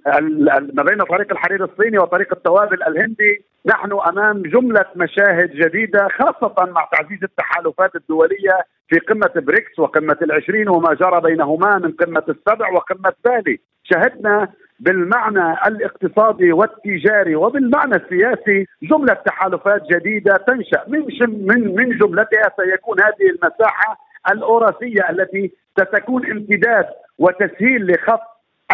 ما 0.75 0.83
بين 0.83 0.99
طريق 0.99 1.33
الحرير 1.33 1.65
الصيني 1.65 1.99
وطريق 1.99 2.33
التوابل 2.33 2.83
الهندي 2.83 3.45
نحن 3.67 3.93
أمام 4.09 4.43
جملة 4.43 4.85
مشاهد 4.97 5.51
جديدة 5.51 6.09
خاصة 6.09 6.55
مع 6.59 6.89
تعزيز 6.93 7.25
التحالفات 7.25 7.97
الدولية 7.97 8.59
في 8.89 8.99
قمة 8.99 9.33
بريكس 9.37 9.79
وقمة 9.79 10.17
العشرين 10.23 10.69
وما 10.69 10.95
جرى 10.95 11.21
بينهما 11.21 11.79
من 11.79 11.93
قمة 11.93 12.23
السبع 12.29 12.71
وقمة 12.73 13.13
بالي 13.25 13.61
شهدنا 13.85 14.49
بالمعنى 14.81 15.53
الاقتصادي 15.67 16.53
والتجاري 16.53 17.35
وبالمعنى 17.37 17.97
السياسي 17.97 18.67
جملة 18.83 19.15
تحالفات 19.15 19.83
جديدة 19.93 20.35
تنشأ. 20.35 20.85
من 20.89 21.01
من 21.21 21.75
من 21.77 21.99
جملتها 21.99 22.53
سيكون 22.57 23.01
هذه 23.01 23.31
المساحة 23.31 24.06
الأوراسية 24.33 25.11
التي 25.11 25.53
ستكون 25.81 26.31
امتداد 26.31 26.87
وتسهيل 27.19 27.93
لخط 27.93 28.21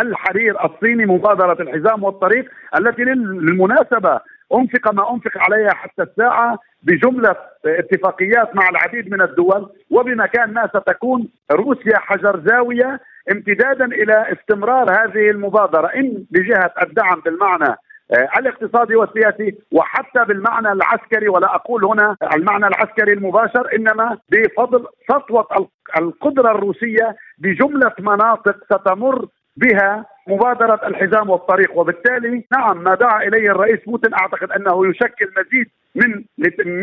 الحرير 0.00 0.64
الصيني 0.64 1.06
مبادرة 1.06 1.62
الحزام 1.62 2.04
والطريق 2.04 2.50
التي 2.78 3.02
للمناسبة 3.02 4.20
أنفق 4.54 4.92
ما 4.92 5.14
أنفق 5.14 5.30
عليها 5.36 5.70
حتى 5.74 6.02
الساعة 6.02 6.58
بجملة 6.82 7.36
اتفاقيات 7.66 8.56
مع 8.56 8.68
العديد 8.70 9.12
من 9.12 9.22
الدول 9.22 9.68
وبمكان 9.90 10.52
ما 10.52 10.68
ستكون 10.68 11.28
روسيا 11.52 11.98
حجر 11.98 12.40
زاوية 12.46 13.00
امتدادا 13.32 13.84
إلى 13.84 14.26
استمرار 14.32 14.90
هذه 14.90 15.30
المبادرة. 15.30 15.86
إن 15.86 16.24
بجهة 16.30 16.72
الدعم 16.82 17.20
بالمعنى 17.24 17.76
الاقتصادي 18.12 18.96
والسياسي 18.96 19.54
وحتى 19.72 20.24
بالمعنى 20.24 20.72
العسكري 20.72 21.28
ولا 21.28 21.54
أقول 21.54 21.84
هنا 21.84 22.16
المعنى 22.34 22.66
العسكري 22.66 23.12
المباشر 23.12 23.68
إنما 23.76 24.18
بفضل 24.28 24.86
سطوة 25.10 25.68
القدرة 25.98 26.50
الروسية 26.50 27.16
بجملة 27.38 27.92
مناطق 27.98 28.56
ستمر 28.64 29.26
بها 29.56 30.06
مبادرة 30.28 30.80
الحزام 30.86 31.30
والطريق. 31.30 31.78
وبالتالي 31.78 32.44
نعم 32.52 32.82
ما 32.84 32.94
دعا 32.94 33.22
إليه 33.22 33.50
الرئيس 33.50 33.80
بوتين 33.86 34.14
أعتقد 34.14 34.50
أنه 34.52 34.86
يشكل 34.86 35.26
مزيد 35.38 35.66
من 35.94 36.24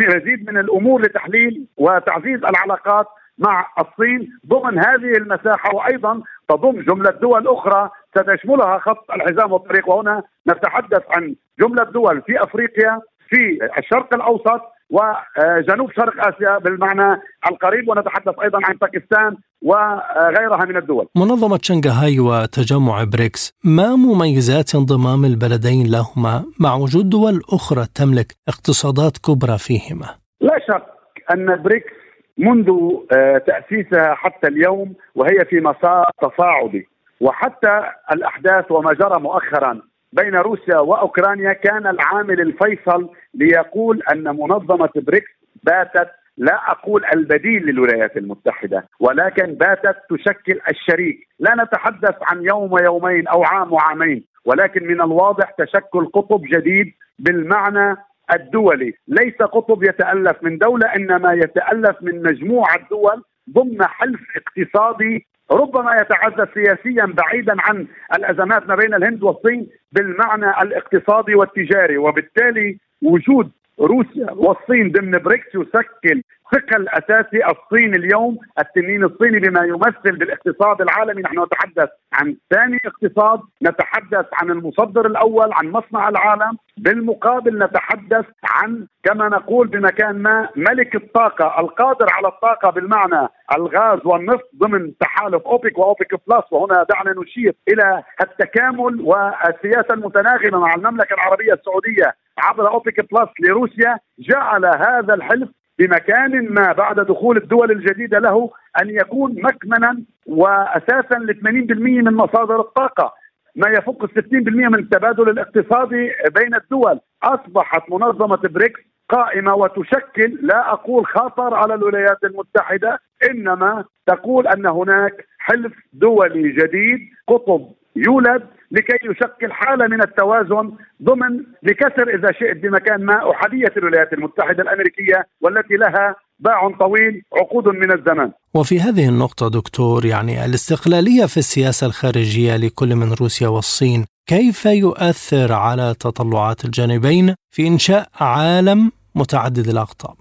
مزيد 0.07 0.49
من 0.49 0.57
الأمور 0.57 1.01
لتحليل 1.01 1.65
وتعزيز 1.77 2.39
العلاقات 2.45 3.05
مع 3.37 3.67
الصين 3.79 4.39
ضمن 4.47 4.77
هذه 4.79 5.17
المساحة 5.17 5.75
وأيضا 5.75 6.21
تضم 6.49 6.81
جملة 6.81 7.11
دول 7.11 7.47
أخرى 7.47 7.89
ستشملها 8.17 8.80
خط 8.80 9.12
الحزام 9.12 9.52
والطريق 9.52 9.89
وهنا 9.89 10.24
نتحدث 10.50 11.04
عن 11.10 11.36
جملة 11.60 11.84
دول 11.84 12.22
في 12.22 12.43
أفريقيا 12.43 13.02
في 13.30 13.60
الشرق 13.78 14.13
الأوسط 14.13 14.62
وجنوب 14.89 15.91
شرق 15.91 16.28
آسيا 16.28 16.58
بالمعنى 16.58 17.22
القريب 17.52 17.89
ونتحدث 17.89 18.39
أيضا 18.43 18.60
عن 18.63 18.76
باكستان 18.82 19.38
وغيرها 19.62 20.65
من 20.65 20.78
الدول. 20.78 21.08
منظمة 21.15 21.60
شنغهاي 21.62 22.19
وتجمع 22.19 23.04
بريكس، 23.04 23.54
ما 23.63 23.95
مميزات 23.95 24.76
انضمام 24.76 25.26
البلدين 25.26 25.91
لهما 25.91 26.45
مع 26.60 26.76
وجود 26.76 27.10
دول 27.10 27.41
أخرى 27.54 27.86
تملك 27.95 28.34
اقتصادات 28.48 29.17
كبرى 29.17 29.58
فيهما؟ 29.58 30.06
لا 30.41 30.60
شك 30.67 30.86
أن 31.34 31.63
بريكس 31.63 31.93
منذ 32.38 32.69
آه، 33.17 33.38
تأسيسها 33.38 34.13
حتى 34.15 34.48
اليوم 34.48 34.93
وهي 35.15 35.45
في 35.50 35.60
مسار 35.60 36.06
تصاعدي 36.22 36.88
وحتى 37.21 37.84
الأحداث 38.12 38.71
وما 38.71 38.93
جرى 38.93 39.19
مؤخرا 39.19 39.82
بين 40.13 40.36
روسيا 40.36 40.79
وأوكرانيا 40.79 41.53
كان 41.53 41.88
العامل 41.88 42.41
الفيصل 42.41 43.10
ليقول 43.34 44.01
أن 44.12 44.23
منظمة 44.23 44.89
بريكس 44.95 45.32
باتت 45.63 46.10
لا 46.38 46.71
أقول 46.71 47.05
البديل 47.13 47.65
للولايات 47.65 48.17
المتحدة 48.17 48.88
ولكن 48.99 49.53
باتت 49.53 49.95
تشكل 50.10 50.60
الشريك، 50.69 51.27
لا 51.39 51.55
نتحدث 51.63 52.15
عن 52.21 52.43
يوم 52.43 52.73
ويومين 52.73 53.27
أو 53.27 53.43
عام 53.43 53.73
وعامين، 53.73 54.23
ولكن 54.45 54.88
من 54.88 55.01
الواضح 55.01 55.51
تشكل 55.51 56.05
قطب 56.05 56.41
جديد 56.41 56.93
بالمعنى 57.19 57.97
الدولي، 58.34 58.93
ليس 59.08 59.36
قطب 59.36 59.84
يتألف 59.84 60.43
من 60.43 60.58
دولة 60.58 60.95
إنما 60.95 61.34
يتألف 61.34 61.95
من 62.01 62.23
مجموعة 62.23 62.89
دول 62.89 63.23
ضمن 63.49 63.84
حلف 63.84 64.19
اقتصادي 64.36 65.27
ربما 65.51 65.95
يتعزز 65.95 66.47
سياسيا 66.53 67.05
بعيدا 67.05 67.55
عن 67.59 67.88
الأزمات 68.15 68.67
ما 68.67 68.75
بين 68.75 68.93
الهند 68.93 69.23
والصين 69.23 69.67
بالمعنى 69.91 70.49
الاقتصادي 70.62 71.35
والتجاري 71.35 71.97
وبالتالي 71.97 72.77
وجود 73.01 73.51
روسيا 73.79 74.31
والصين 74.31 74.91
ضمن 74.91 75.12
بريكس 75.12 75.55
يشكل 75.55 76.23
ثقل 76.51 76.89
اساسي 76.89 77.45
الصين 77.45 77.95
اليوم 77.95 78.38
التنين 78.59 79.03
الصيني 79.03 79.39
بما 79.39 79.65
يمثل 79.65 80.17
بالاقتصاد 80.17 80.81
العالمي. 80.81 81.21
نحن 81.21 81.43
نتحدث 81.43 81.89
عن 82.13 82.35
ثاني 82.53 82.79
اقتصاد 82.85 83.39
نتحدث 83.63 84.25
عن 84.33 84.51
المصدر 84.51 85.07
الأول 85.07 85.53
عن 85.53 85.71
مصنع 85.71 86.09
العالم. 86.09 86.57
بالمقابل 86.77 87.63
نتحدث 87.63 88.25
عن 88.43 88.88
كما 89.03 89.29
نقول 89.29 89.67
بمكان 89.67 90.21
ما 90.21 90.49
ملك 90.55 90.95
الطاقة 90.95 91.59
القادر 91.59 92.05
على 92.12 92.27
الطاقة 92.27 92.69
بالمعنى 92.69 93.27
الغاز 93.57 93.99
والنفط 94.05 94.49
ضمن 94.57 94.97
تحالف 94.97 95.43
أوبك 95.47 95.77
وأوبك 95.77 96.13
بلس. 96.27 96.43
وهنا 96.51 96.85
دعنا 96.89 97.21
نشير 97.21 97.53
إلى 97.67 98.03
التكامل 98.21 99.01
والسياسة 99.01 99.93
المتناغمة 99.93 100.59
مع 100.59 100.73
المملكة 100.73 101.13
العربية 101.13 101.53
السعودية 101.53 102.13
عبر 102.38 102.67
أوبك 102.67 103.13
بلس 103.13 103.29
لروسيا. 103.39 103.97
جعل 104.19 104.65
هذا 104.65 105.13
الحلف 105.13 105.49
بمكان 105.79 106.53
ما 106.53 106.71
بعد 106.71 106.99
دخول 106.99 107.37
الدول 107.37 107.71
الجديدة 107.71 108.19
له 108.19 108.49
أن 108.81 108.89
يكون 108.89 109.35
مكمنا 109.43 110.03
واساسا 110.27 111.15
ل 111.19 111.33
80% 111.33 111.43
من 111.79 112.13
مصادر 112.13 112.59
الطاقة 112.59 113.13
ما 113.55 113.69
يفوق 113.69 114.03
ال 114.03 114.09
60% 114.09 114.23
من 114.47 114.75
التبادل 114.75 115.29
الاقتصادي 115.29 116.11
بين 116.35 116.55
الدول. 116.55 116.99
أصبحت 117.23 117.91
منظمة 117.91 118.39
بريكس 118.43 118.81
قائمة 119.09 119.55
وتشكل 119.55 120.37
لا 120.41 120.73
أقول 120.73 121.05
خطر 121.05 121.53
على 121.53 121.73
الولايات 121.73 122.23
المتحدة 122.23 122.99
إنما 123.29 123.85
تقول 124.07 124.47
أن 124.47 124.65
هناك 124.65 125.25
حلف 125.39 125.73
دولي 125.93 126.51
جديد 126.51 126.99
قطب 127.27 127.71
يولد 127.95 128.43
لكي 128.71 128.97
يشكل 129.04 129.52
حالة 129.52 129.88
من 129.88 130.02
التوازن 130.02 130.71
ضمن 131.04 131.43
لكسر 131.63 132.10
إذا 132.15 132.32
شئت 132.32 132.58
بمكان 132.58 133.06
ما 133.06 133.32
احاديه 133.32 133.73
الولايات 133.78 134.13
المتحدة 134.13 134.63
الأمريكية 134.63 135.25
والتي 135.41 135.73
لها 135.73 136.15
باع 136.39 136.71
طويل 136.80 137.23
عقود 137.34 137.67
من 137.67 137.91
الزمان. 137.91 138.32
وفي 138.56 138.80
هذه 138.80 139.10
النقطة 139.10 139.49
دكتور 139.49 140.06
يعني 140.06 140.45
الاستقلالية 140.45 141.25
في 141.25 141.38
السياسة 141.38 141.88
الخارجية 141.88 142.58
لكل 142.58 142.95
من 142.95 143.13
روسيا 143.21 143.47
والصين 143.47 144.06
كيف 144.28 144.65
يؤثر 144.65 145.54
على 145.54 145.95
تطلعات 145.99 146.65
الجانبين 146.65 147.36
في 147.52 147.67
إنشاء 147.67 148.08
عالم 148.21 148.91
متعدد 149.15 149.67
الأقطاب؟ 149.67 150.15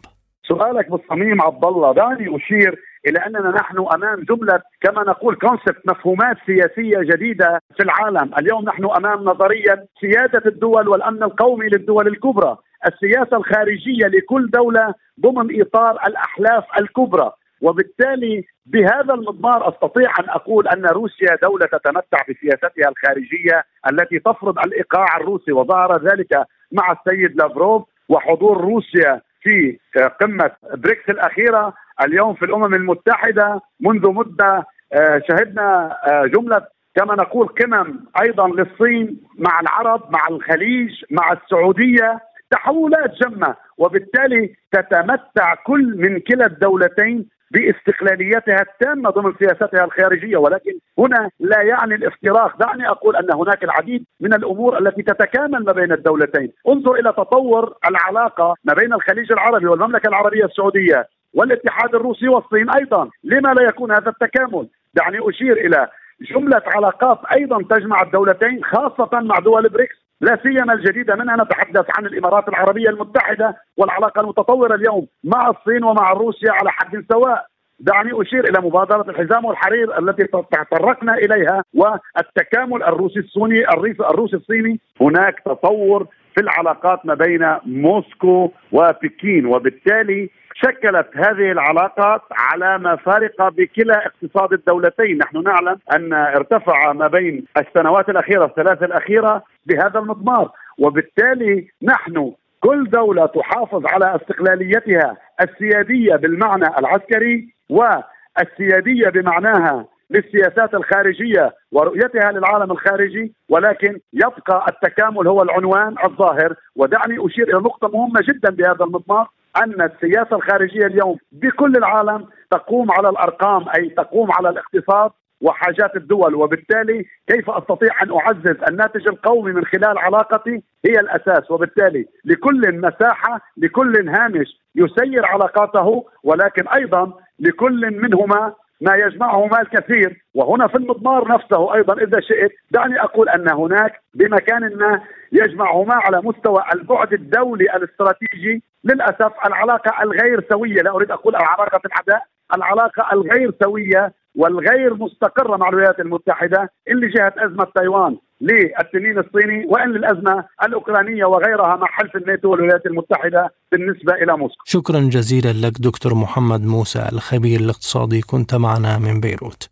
سؤالك 0.48 0.90
بالصميم 0.90 1.42
عبد 1.42 1.64
الله 1.64 1.94
دعني 1.94 2.36
أشير 2.36 2.87
إلى 3.08 3.18
أننا 3.26 3.50
نحن 3.50 3.86
أمام 3.94 4.22
جملة 4.22 4.60
كما 4.80 5.02
نقول 5.02 5.34
كونسبت 5.34 5.82
مفهومات 5.86 6.36
سياسية 6.46 6.98
جديدة 6.98 7.60
في 7.76 7.82
العالم، 7.82 8.30
اليوم 8.38 8.64
نحن 8.64 8.84
أمام 8.84 9.24
نظريا 9.24 9.86
سيادة 10.00 10.42
الدول 10.46 10.88
والأمن 10.88 11.22
القومي 11.22 11.68
للدول 11.68 12.06
الكبرى، 12.06 12.56
السياسة 12.86 13.36
الخارجية 13.36 14.06
لكل 14.06 14.50
دولة 14.50 14.94
ضمن 15.20 15.60
إطار 15.60 15.98
الأحلاف 16.06 16.64
الكبرى، 16.78 17.32
وبالتالي 17.62 18.44
بهذا 18.66 19.14
المضمار 19.14 19.68
أستطيع 19.68 20.10
أن 20.20 20.28
أقول 20.28 20.68
أن 20.68 20.86
روسيا 20.86 21.36
دولة 21.42 21.66
تتمتع 21.66 22.18
بسياستها 22.28 22.88
الخارجية 22.88 23.64
التي 23.90 24.18
تفرض 24.18 24.58
الإيقاع 24.58 25.16
الروسي. 25.16 25.52
وظهر 25.52 26.02
ذلك 26.02 26.44
مع 26.72 26.92
السيد 26.92 27.36
لافروف 27.36 27.82
وحضور 28.08 28.60
روسيا 28.60 29.20
في 29.42 29.78
قمة 30.20 30.50
بريكس 30.74 31.08
الأخيرة 31.08 31.74
اليوم 32.04 32.34
في 32.34 32.44
الأمم 32.44 32.74
المتحدة 32.74 33.60
منذ 33.80 34.08
مدة 34.08 34.66
آه، 34.92 35.22
شهدنا 35.28 35.96
آه، 36.06 36.26
جملة 36.26 36.62
كما 36.94 37.14
نقول 37.14 37.46
قمم 37.46 38.04
أيضا 38.22 38.48
للصين 38.48 39.20
مع 39.38 39.60
العرب 39.60 40.12
مع 40.12 40.20
الخليج 40.30 40.90
مع 41.10 41.32
السعودية 41.32 42.20
تحولات 42.50 43.10
جمة 43.22 43.54
وبالتالي 43.78 44.54
تتمتع 44.72 45.54
كل 45.54 45.94
من 45.96 46.20
كلا 46.20 46.46
الدولتين 46.46 47.28
باستقلاليتها 47.50 48.62
التامة 48.62 49.10
ضمن 49.10 49.32
سياستها 49.38 49.84
الخارجية 49.84 50.36
ولكن 50.36 50.72
هنا 50.98 51.30
لا 51.40 51.62
يعني 51.62 51.94
الافتراق. 51.94 52.58
دعني 52.58 52.88
أقول 52.88 53.16
أن 53.16 53.32
هناك 53.32 53.64
العديد 53.64 54.04
من 54.20 54.34
الأمور 54.34 54.78
التي 54.78 55.02
تتكامل 55.02 55.64
ما 55.64 55.72
بين 55.72 55.92
الدولتين. 55.92 56.52
انظر 56.68 56.94
إلى 56.94 57.12
تطور 57.12 57.74
العلاقة 57.88 58.54
ما 58.64 58.74
بين 58.74 58.92
الخليج 58.92 59.32
العربي 59.32 59.66
والمملكة 59.66 60.08
العربية 60.08 60.44
السعودية 60.44 61.08
والاتحاد 61.34 61.94
الروسي 61.94 62.28
والصين 62.28 62.70
أيضا، 62.70 63.10
لما 63.24 63.48
لا 63.48 63.62
يكون 63.62 63.92
هذا 63.92 64.08
التكامل؟ 64.08 64.68
دعني 64.94 65.18
أشير 65.28 65.52
إلى 65.52 65.88
جملة 66.20 66.62
علاقات 66.66 67.18
أيضا 67.36 67.62
تجمع 67.76 68.02
الدولتين 68.02 68.64
خاصة 68.64 69.08
مع 69.12 69.38
دول 69.38 69.68
بريكس، 69.68 69.96
لا 70.20 70.38
سيما 70.42 70.72
الجديده 70.72 71.16
منها 71.16 71.36
نتحدث 71.36 71.86
عن 71.98 72.06
الإمارات 72.06 72.48
العربية 72.48 72.88
المتحدة 72.88 73.56
والعلاقة 73.76 74.20
المتطورة 74.20 74.74
اليوم 74.74 75.06
مع 75.24 75.50
الصين 75.50 75.84
ومع 75.84 76.12
روسيا 76.12 76.52
على 76.52 76.70
حد 76.70 77.04
سواء. 77.12 77.46
دعني 77.80 78.10
أشير 78.22 78.44
إلى 78.44 78.60
مبادرة 78.60 79.10
الحزام 79.10 79.44
والحرير 79.44 79.98
التي 79.98 80.24
تطرقنا 80.24 81.14
إليها 81.14 81.62
والتكامل 81.74 82.82
الروسي 82.82 83.18
الصيني 83.18 83.68
الروسي 84.10 84.36
الصيني 84.36 84.80
هناك 85.00 85.40
تطور 85.44 86.06
في 86.34 86.40
العلاقات 86.40 87.06
ما 87.06 87.14
بين 87.14 87.56
موسكو 87.66 88.50
وبكين 88.72 89.46
وبالتالي 89.46 90.30
شكلت 90.54 91.08
هذه 91.14 91.52
العلاقات 91.52 92.22
على 92.30 92.78
مفارق 92.78 93.48
بكلا 93.48 94.06
اقتصاد 94.06 94.52
الدولتين 94.52 95.18
نحن 95.18 95.42
نعلم 95.42 95.78
أن 95.92 96.12
ارتفع 96.12 96.92
ما 96.92 97.06
بين 97.06 97.44
السنوات 97.56 98.08
الأخيرة 98.08 98.44
الثلاث 98.44 98.82
الأخيرة 98.82 99.42
بهذا 99.68 99.98
المضمار. 99.98 100.50
وبالتالي 100.78 101.68
نحن 101.82 102.32
كل 102.60 102.90
دولة 102.90 103.26
تحافظ 103.26 103.86
على 103.86 104.16
استقلاليتها 104.16 105.16
السيادية 105.40 106.16
بالمعنى 106.16 106.66
العسكري 106.78 107.54
والسيادية 107.70 109.08
بمعناها 109.08 109.86
للسياسات 110.10 110.74
الخارجية 110.74 111.54
ورؤيتها 111.72 112.32
للعالم 112.32 112.72
الخارجي 112.72 113.32
ولكن 113.48 113.98
يبقى 114.12 114.66
التكامل 114.68 115.28
هو 115.28 115.42
العنوان 115.42 115.94
الظاهر. 116.04 116.54
ودعني 116.76 117.26
أشير 117.26 117.48
إلى 117.48 117.58
نقطة 117.58 117.88
مهمة 117.88 118.20
جدا 118.28 118.50
بهذا 118.50 118.84
المضمار 118.84 119.28
أن 119.62 119.82
السياسة 119.82 120.36
الخارجية 120.36 120.86
اليوم 120.86 121.18
بكل 121.32 121.72
العالم 121.76 122.26
تقوم 122.50 122.90
على 122.92 123.08
الأرقام 123.08 123.64
أي 123.76 123.88
تقوم 123.88 124.32
على 124.32 124.48
الاقتصاد 124.48 125.10
وحاجات 125.40 125.96
الدول. 125.96 126.34
وبالتالي 126.34 127.06
كيف 127.26 127.50
أستطيع 127.50 128.02
أن 128.02 128.12
أعزز 128.12 128.56
الناتج 128.68 129.08
القومي 129.08 129.52
من 129.52 129.64
خلال 129.64 129.98
علاقتي 129.98 130.62
هي 130.84 131.00
الأساس. 131.00 131.50
وبالتالي 131.50 132.06
لكل 132.24 132.80
مساحة 132.80 133.40
لكل 133.56 134.08
هامش 134.08 134.46
يسير 134.74 135.26
علاقاته 135.26 136.06
ولكن 136.22 136.68
أيضا 136.68 137.12
لكل 137.38 138.00
منهما 138.02 138.52
ما 138.80 138.94
يجمعهما 138.94 139.60
الكثير. 139.60 140.24
وهنا 140.34 140.68
في 140.68 140.74
المضمار 140.76 141.28
نفسه 141.28 141.74
أيضا 141.74 141.94
إذا 141.94 142.20
شئت 142.20 142.52
دعني 142.70 143.00
أقول 143.02 143.28
أن 143.28 143.50
هناك 143.50 143.92
بمكان 144.14 144.76
ما 144.76 145.00
يجمعهما 145.32 145.94
على 145.94 146.20
مستوى 146.24 146.62
البعد 146.74 147.12
الدولي 147.12 147.64
الاستراتيجي. 147.64 148.62
للأسف 148.84 149.32
العلاقة 149.46 150.02
الغير 150.02 150.44
سوية 150.52 150.82
لا 150.82 150.90
أريد 150.90 151.10
أقول 151.10 151.36
العلاقة 151.36 151.80
العداء 151.86 152.22
العلاقة 152.56 153.12
الغير 153.12 153.52
سوية 153.62 154.12
والغير 154.38 154.94
مستقرة 154.94 155.56
مع 155.56 155.68
الولايات 155.68 156.00
المتحدة 156.00 156.70
اللي 156.90 157.08
جهه 157.08 157.34
أزمة 157.38 157.66
تايوان 157.74 158.16
للتنين 158.40 159.18
الصيني 159.18 159.66
وإن 159.66 159.88
للأزمة 159.92 160.44
الأوكرانية 160.62 161.24
وغيرها 161.24 161.76
مع 161.76 161.86
حلف 161.86 162.16
الناتو 162.16 162.50
والولايات 162.50 162.86
المتحدة 162.86 163.54
بالنسبة 163.72 164.12
إلى 164.14 164.36
موسكو. 164.36 164.62
شكرا 164.64 165.00
جزيلا 165.00 165.52
لك 165.66 165.80
دكتور 165.80 166.14
محمد 166.14 166.62
موسى 166.64 167.08
الخبير 167.12 167.60
الاقتصادي 167.60 168.20
كنت 168.20 168.54
معنا 168.54 168.98
من 168.98 169.20
بيروت. 169.20 169.68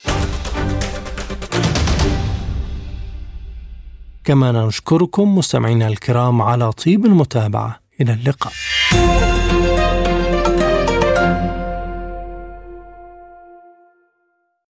كما 4.24 4.66
نشكركم 4.66 5.38
مستمعينا 5.38 5.88
الكرام 5.88 6.42
على 6.42 6.72
طيب 6.72 7.06
المتابعة 7.06 7.80
إلى 8.00 8.12
اللقاء. 8.12 8.52